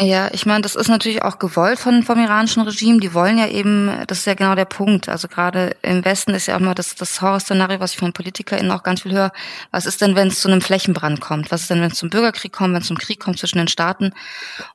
Ja, 0.00 0.28
ich 0.32 0.46
meine, 0.46 0.62
das 0.62 0.76
ist 0.76 0.86
natürlich 0.88 1.22
auch 1.22 1.40
gewollt 1.40 1.80
von, 1.80 2.04
vom 2.04 2.20
iranischen 2.20 2.62
Regime. 2.62 3.00
Die 3.00 3.14
wollen 3.14 3.36
ja 3.36 3.48
eben, 3.48 3.90
das 4.06 4.18
ist 4.18 4.26
ja 4.26 4.34
genau 4.34 4.54
der 4.54 4.64
Punkt. 4.64 5.08
Also 5.08 5.26
gerade 5.26 5.74
im 5.82 6.04
Westen 6.04 6.34
ist 6.34 6.46
ja 6.46 6.54
auch 6.54 6.60
immer 6.60 6.76
das, 6.76 6.94
das 6.94 7.20
Horrorszenario, 7.20 7.80
was 7.80 7.92
ich 7.94 7.98
von 7.98 8.12
PolitikerInnen 8.12 8.70
auch 8.70 8.84
ganz 8.84 9.02
viel 9.02 9.12
höre. 9.12 9.32
Was 9.72 9.86
ist 9.86 10.00
denn, 10.00 10.14
wenn 10.14 10.28
es 10.28 10.40
zu 10.40 10.46
einem 10.48 10.60
Flächenbrand 10.60 11.20
kommt? 11.20 11.50
Was 11.50 11.62
ist 11.62 11.70
denn, 11.70 11.80
wenn 11.80 11.90
es 11.90 11.98
zum 11.98 12.10
Bürgerkrieg 12.10 12.52
kommt, 12.52 12.74
wenn 12.74 12.82
es 12.82 12.86
zum 12.86 12.96
Krieg 12.98 13.18
kommt 13.18 13.40
zwischen 13.40 13.58
den 13.58 13.66
Staaten? 13.66 14.12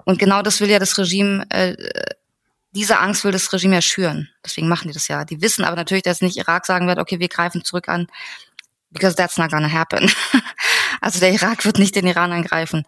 Und 0.04 0.20
genau 0.20 0.42
das 0.42 0.60
will 0.60 0.70
ja 0.70 0.80
das 0.80 0.98
Regime, 0.98 1.46
äh, 1.52 1.76
diese 2.74 3.00
Angst 3.00 3.24
will 3.24 3.32
das 3.32 3.54
Regime 3.54 3.76
ja 3.76 3.82
schüren. 3.82 4.30
Deswegen 4.44 4.68
machen 4.68 4.90
die 4.90 4.94
das 4.94 5.08
ja. 5.08 5.24
Die 5.24 5.42
wissen 5.42 5.64
aber 5.64 5.78
natürlich, 5.78 6.04
dass 6.04 6.20
nicht 6.22 6.38
Irak 6.38 6.66
sagen 6.66 6.88
wird, 6.88 7.00
okay, 7.00 7.20
wir 7.20 7.30
greifen 7.30 7.64
zurück 7.64 7.88
an, 7.88 8.08
because 8.92 9.16
that's 9.16 9.38
not 9.38 9.52
gonna 9.52 9.72
happen. 9.72 10.12
Also 11.04 11.20
der 11.20 11.34
Irak 11.34 11.66
wird 11.66 11.80
nicht 11.80 11.98
den 11.98 12.08
Iran 12.08 12.32
angreifen. 12.32 12.86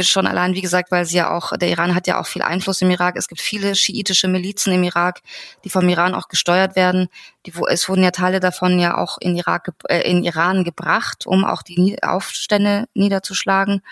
Schon 0.00 0.26
allein, 0.26 0.54
wie 0.54 0.62
gesagt, 0.62 0.90
weil 0.90 1.04
sie 1.04 1.18
ja 1.18 1.30
auch, 1.30 1.56
der 1.56 1.68
Iran 1.68 1.94
hat 1.94 2.08
ja 2.08 2.20
auch 2.20 2.26
viel 2.26 2.42
Einfluss 2.42 2.82
im 2.82 2.90
Irak. 2.90 3.14
Es 3.16 3.28
gibt 3.28 3.40
viele 3.40 3.76
schiitische 3.76 4.26
Milizen 4.26 4.72
im 4.72 4.82
Irak, 4.82 5.22
die 5.62 5.70
vom 5.70 5.88
Iran 5.88 6.16
auch 6.16 6.26
gesteuert 6.26 6.74
werden. 6.74 7.06
Die, 7.46 7.52
es 7.68 7.88
wurden 7.88 8.02
ja 8.02 8.10
Teile 8.10 8.40
davon 8.40 8.80
ja 8.80 8.98
auch 8.98 9.16
in 9.20 9.36
Irak, 9.36 9.70
äh, 9.88 10.00
in 10.10 10.24
Iran 10.24 10.64
gebracht, 10.64 11.24
um 11.24 11.44
auch 11.44 11.62
die 11.62 12.02
Aufstände 12.02 12.88
niederzuschlagen, 12.94 13.82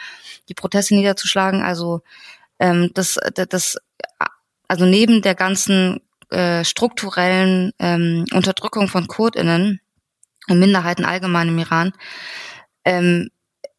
die 0.48 0.54
Proteste 0.54 0.96
niederzuschlagen. 0.96 1.62
Also 1.62 2.00
ähm, 2.58 2.90
das, 2.94 3.20
das, 3.34 3.76
also 4.66 4.84
neben 4.84 5.22
der 5.22 5.36
ganzen 5.36 6.00
äh, 6.30 6.64
strukturellen 6.64 7.70
ähm, 7.78 8.24
Unterdrückung 8.32 8.88
von 8.88 9.06
KurdInnen 9.06 9.80
und 10.48 10.58
Minderheiten 10.58 11.04
allgemein 11.04 11.46
im 11.46 11.58
Iran, 11.58 11.92
ähm, 12.84 13.30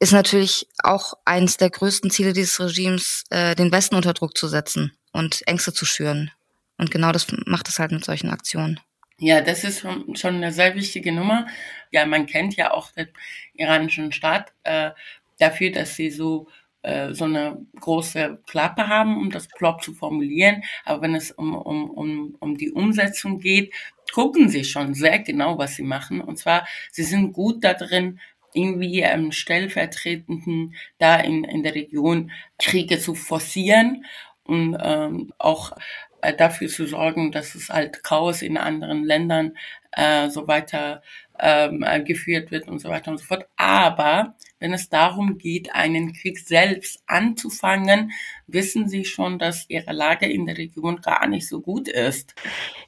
ist 0.02 0.14
natürlich 0.14 0.68
auch 0.84 1.14
eines 1.26 1.58
der 1.58 1.70
größten 1.70 2.10
Ziele 2.10 2.34
dieses 2.34 2.60
Regimes, 2.60 3.24
äh, 3.30 3.56
den 3.56 3.72
Westen 3.72 3.96
unter 3.96 4.14
Druck 4.14 4.36
zu 4.36 4.48
setzen 4.48 4.98
und 5.14 5.48
Ängste 5.48 5.74
zu 5.74 5.86
schüren. 5.86 6.32
Und 6.80 6.90
genau 6.90 7.12
das 7.12 7.28
macht 7.46 7.70
es 7.70 7.78
halt 7.78 7.92
mit 7.92 8.04
solchen 8.04 8.32
Aktionen. 8.32 8.80
Ja, 9.20 9.42
das 9.42 9.64
ist 9.64 9.82
schon 9.82 10.36
eine 10.36 10.52
sehr 10.52 10.74
wichtige 10.74 11.12
Nummer. 11.12 11.46
Ja, 11.92 12.08
man 12.08 12.26
kennt 12.26 12.56
ja 12.56 12.72
auch 12.72 12.92
den 12.92 13.10
iranischen 13.54 14.12
Staat 14.12 14.52
äh, 14.64 14.90
dafür, 15.38 15.72
dass 15.72 15.96
sie 15.96 16.10
so 16.10 16.48
äh, 16.82 17.14
so 17.14 17.26
eine 17.26 17.64
große 17.80 18.40
Klappe 18.48 18.88
haben, 18.88 19.18
um 19.18 19.30
das 19.30 19.48
Plot 19.48 19.84
zu 19.84 19.94
formulieren. 19.94 20.64
Aber 20.84 21.04
wenn 21.04 21.14
es 21.14 21.30
um, 21.30 21.54
um, 21.54 21.92
um, 21.92 22.36
um 22.40 22.58
die 22.58 22.72
Umsetzung 22.72 23.38
geht, 23.38 23.72
gucken 24.12 24.50
sie 24.50 24.64
schon 24.64 24.96
sehr 24.96 25.20
genau, 25.20 25.60
was 25.60 25.76
sie 25.76 25.84
machen. 25.84 26.22
Und 26.22 26.38
zwar, 26.38 26.68
sie 26.92 27.04
sind 27.04 27.34
gut 27.34 27.64
darin, 27.64 28.20
irgendwie 28.54 29.02
ähm, 29.02 29.32
stellvertretenden 29.32 30.76
da 30.98 31.18
in, 31.18 31.44
in 31.44 31.64
der 31.64 31.76
Region 31.76 32.32
Kriege 32.60 33.00
zu 33.00 33.16
forcieren 33.16 34.06
und 34.44 34.78
ähm, 34.82 35.34
auch 35.38 35.74
äh, 36.22 36.36
dafür 36.36 36.68
zu 36.68 36.86
sorgen, 36.86 37.32
dass 37.32 37.56
es 37.56 37.70
halt 37.70 38.04
Chaos 38.04 38.42
in 38.42 38.58
anderen 38.58 39.04
Ländern 39.04 39.58
äh, 39.92 40.30
so 40.30 40.48
weiter 40.48 41.02
ähm, 41.40 41.84
äh, 41.84 42.02
geführt 42.04 42.52
wird 42.52 42.68
und 42.68 42.80
so 42.80 42.90
weiter 42.90 43.12
und 43.12 43.18
so 43.18 43.26
fort. 43.26 43.48
Aber 43.58 44.36
wenn 44.62 44.74
es 44.74 44.90
darum 44.90 45.38
geht, 45.38 45.74
einen 45.74 46.14
Krieg 46.14 46.40
selbst 46.40 47.02
anzufangen, 47.08 48.12
wissen 48.48 48.88
Sie 48.88 49.04
schon, 49.04 49.40
dass 49.40 49.66
Ihre 49.68 49.92
Lage 49.92 50.32
in 50.32 50.46
der 50.46 50.58
Region 50.58 51.02
gar 51.02 51.28
nicht 51.28 51.50
so 51.50 51.62
gut 51.62 51.88
ist. 51.88 52.36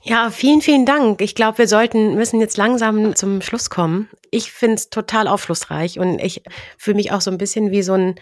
Ja, 0.03 0.29
vielen, 0.29 0.61
vielen 0.61 0.85
Dank. 0.85 1.19
Ich 1.19 1.33
glaube, 1.33 1.57
wir 1.57 1.67
sollten, 1.67 2.13
müssen 2.13 2.39
jetzt 2.39 2.57
langsam 2.57 3.15
zum 3.15 3.41
Schluss 3.41 3.71
kommen. 3.71 4.07
Ich 4.29 4.51
finde 4.51 4.75
es 4.75 4.89
total 4.91 5.27
aufschlussreich 5.27 5.99
und 5.99 6.19
ich 6.19 6.43
fühle 6.77 6.95
mich 6.95 7.11
auch 7.11 7.21
so 7.21 7.31
ein 7.31 7.39
bisschen 7.39 7.71
wie 7.71 7.81
so 7.81 7.93
ein 7.93 8.15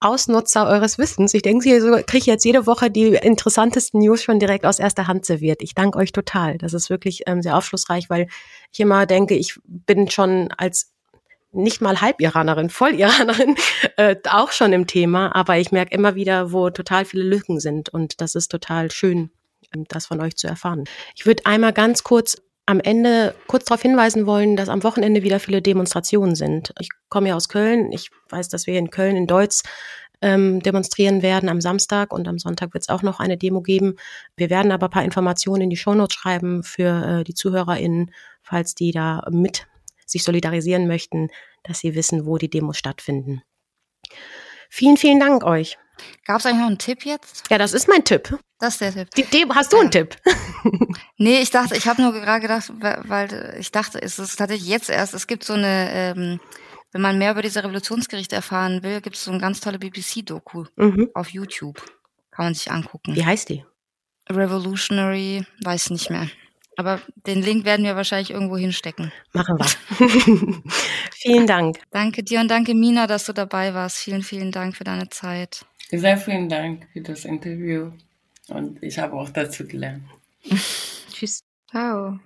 Ausnutzer 0.00 0.68
eures 0.68 0.98
Wissens. 0.98 1.34
Ich 1.34 1.42
denke, 1.42 1.80
so, 1.80 1.96
kriege 2.06 2.26
jetzt 2.26 2.44
jede 2.44 2.66
Woche 2.66 2.90
die 2.90 3.14
interessantesten 3.14 4.00
News 4.00 4.22
schon 4.22 4.38
direkt 4.38 4.64
aus 4.64 4.78
erster 4.78 5.06
Hand 5.06 5.24
serviert. 5.24 5.62
Ich 5.62 5.74
danke 5.74 5.98
euch 5.98 6.12
total. 6.12 6.58
Das 6.58 6.74
ist 6.74 6.90
wirklich 6.90 7.22
ähm, 7.26 7.42
sehr 7.42 7.56
aufschlussreich, 7.56 8.10
weil 8.10 8.28
ich 8.70 8.80
immer 8.80 9.06
denke, 9.06 9.34
ich 9.34 9.58
bin 9.64 10.08
schon 10.10 10.52
als 10.56 10.92
nicht 11.52 11.80
mal 11.80 12.00
Halb-Iranerin, 12.00 12.70
Voll-Iranerin, 12.70 13.56
äh, 13.96 14.16
auch 14.28 14.52
schon 14.52 14.72
im 14.72 14.86
Thema, 14.86 15.34
aber 15.34 15.58
ich 15.58 15.72
merke 15.72 15.94
immer 15.94 16.14
wieder, 16.14 16.52
wo 16.52 16.70
total 16.70 17.04
viele 17.04 17.24
Lücken 17.24 17.60
sind 17.60 17.88
und 17.88 18.20
das 18.20 18.34
ist 18.34 18.48
total 18.48 18.90
schön, 18.90 19.30
ähm, 19.74 19.84
das 19.88 20.06
von 20.06 20.20
euch 20.20 20.36
zu 20.36 20.46
erfahren. 20.46 20.84
Ich 21.14 21.26
würde 21.26 21.46
einmal 21.46 21.72
ganz 21.72 22.04
kurz 22.04 22.40
am 22.66 22.80
Ende 22.80 23.34
kurz 23.46 23.64
darauf 23.64 23.80
hinweisen 23.80 24.26
wollen, 24.26 24.54
dass 24.54 24.68
am 24.68 24.82
Wochenende 24.82 25.22
wieder 25.22 25.40
viele 25.40 25.62
Demonstrationen 25.62 26.34
sind. 26.34 26.74
Ich 26.78 26.90
komme 27.08 27.30
ja 27.30 27.34
aus 27.34 27.48
Köln. 27.48 27.92
Ich 27.92 28.10
weiß, 28.28 28.50
dass 28.50 28.66
wir 28.66 28.78
in 28.78 28.90
Köln 28.90 29.16
in 29.16 29.26
Deutsch 29.26 29.62
ähm, 30.20 30.60
demonstrieren 30.60 31.22
werden 31.22 31.48
am 31.48 31.62
Samstag 31.62 32.12
und 32.12 32.28
am 32.28 32.38
Sonntag 32.38 32.74
wird 32.74 32.82
es 32.82 32.90
auch 32.90 33.02
noch 33.02 33.20
eine 33.20 33.38
Demo 33.38 33.62
geben. 33.62 33.96
Wir 34.36 34.50
werden 34.50 34.70
aber 34.70 34.88
ein 34.88 34.90
paar 34.90 35.04
Informationen 35.04 35.62
in 35.62 35.70
die 35.70 35.78
Shownotes 35.78 36.14
schreiben 36.14 36.62
für 36.62 37.20
äh, 37.20 37.24
die 37.24 37.32
ZuhörerInnen, 37.34 38.10
falls 38.42 38.74
die 38.74 38.90
da 38.90 39.26
mit 39.30 39.66
sich 40.08 40.24
solidarisieren 40.24 40.86
möchten, 40.86 41.28
dass 41.62 41.80
sie 41.80 41.94
wissen, 41.94 42.26
wo 42.26 42.38
die 42.38 42.50
Demos 42.50 42.78
stattfinden. 42.78 43.42
Vielen, 44.70 44.96
vielen 44.96 45.20
Dank 45.20 45.44
euch. 45.44 45.78
Gab 46.24 46.40
es 46.40 46.46
eigentlich 46.46 46.60
noch 46.60 46.66
einen 46.68 46.78
Tipp 46.78 47.04
jetzt? 47.04 47.50
Ja, 47.50 47.58
das 47.58 47.72
ist 47.72 47.88
mein 47.88 48.04
Tipp. 48.04 48.38
Das 48.58 48.74
ist 48.74 48.80
der 48.80 48.92
Tipp. 48.92 49.10
Die, 49.16 49.24
die, 49.24 49.46
hast 49.50 49.72
du 49.72 49.76
ja. 49.76 49.82
einen 49.82 49.90
Tipp? 49.90 50.16
nee, 51.18 51.40
ich 51.40 51.50
dachte, 51.50 51.76
ich 51.76 51.86
habe 51.86 52.02
nur 52.02 52.12
gerade 52.12 52.40
gedacht, 52.40 52.72
weil 52.80 53.56
ich 53.58 53.70
dachte, 53.70 54.00
es 54.00 54.18
ist 54.18 54.36
tatsächlich 54.36 54.68
jetzt 54.68 54.90
erst, 54.90 55.14
es 55.14 55.26
gibt 55.26 55.44
so 55.44 55.54
eine, 55.54 55.90
ähm, 55.92 56.40
wenn 56.92 57.00
man 57.00 57.18
mehr 57.18 57.32
über 57.32 57.42
diese 57.42 57.62
Revolutionsgerichte 57.62 58.36
erfahren 58.36 58.82
will, 58.82 59.00
gibt 59.00 59.16
es 59.16 59.24
so 59.24 59.30
eine 59.30 59.40
ganz 59.40 59.60
tolle 59.60 59.78
BBC-Doku 59.78 60.64
mhm. 60.76 61.10
auf 61.14 61.30
YouTube. 61.30 61.80
Kann 62.30 62.46
man 62.46 62.54
sich 62.54 62.70
angucken. 62.70 63.14
Wie 63.14 63.24
heißt 63.24 63.48
die? 63.48 63.64
Revolutionary, 64.30 65.44
weiß 65.64 65.90
nicht 65.90 66.10
mehr. 66.10 66.28
Aber 66.78 67.00
den 67.26 67.42
Link 67.42 67.64
werden 67.64 67.84
wir 67.84 67.96
wahrscheinlich 67.96 68.30
irgendwo 68.30 68.56
hinstecken. 68.56 69.10
Machen 69.32 69.58
wir. 69.58 69.66
vielen 71.12 71.48
Dank. 71.48 71.80
Danke 71.90 72.22
dir 72.22 72.38
und 72.38 72.48
danke 72.48 72.72
Mina, 72.72 73.08
dass 73.08 73.26
du 73.26 73.32
dabei 73.32 73.74
warst. 73.74 73.96
Vielen, 73.96 74.22
vielen 74.22 74.52
Dank 74.52 74.76
für 74.76 74.84
deine 74.84 75.08
Zeit. 75.08 75.66
Sehr 75.90 76.16
vielen 76.16 76.48
Dank 76.48 76.86
für 76.92 77.00
das 77.00 77.24
Interview 77.24 77.90
und 78.46 78.80
ich 78.80 78.96
habe 78.96 79.14
auch 79.14 79.28
dazu 79.30 79.66
gelernt. 79.66 80.04
Tschüss. 81.12 81.42
Ciao. 81.68 82.20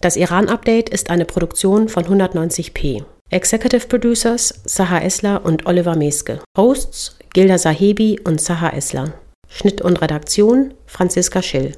Das 0.00 0.16
Iran-Update 0.16 0.88
ist 0.88 1.10
eine 1.10 1.26
Produktion 1.26 1.90
von 1.90 2.04
190p. 2.06 3.04
Executive 3.28 3.86
Producers 3.86 4.62
Saha 4.64 5.00
Esler 5.00 5.44
und 5.44 5.66
Oliver 5.66 5.94
Meske. 5.94 6.42
Hosts 6.56 7.19
Gilda 7.32 7.58
Sahebi 7.58 8.18
und 8.24 8.40
Saha 8.40 8.70
Esler. 8.70 9.12
Schnitt 9.48 9.80
und 9.82 10.02
Redaktion 10.02 10.74
Franziska 10.86 11.42
Schill. 11.42 11.76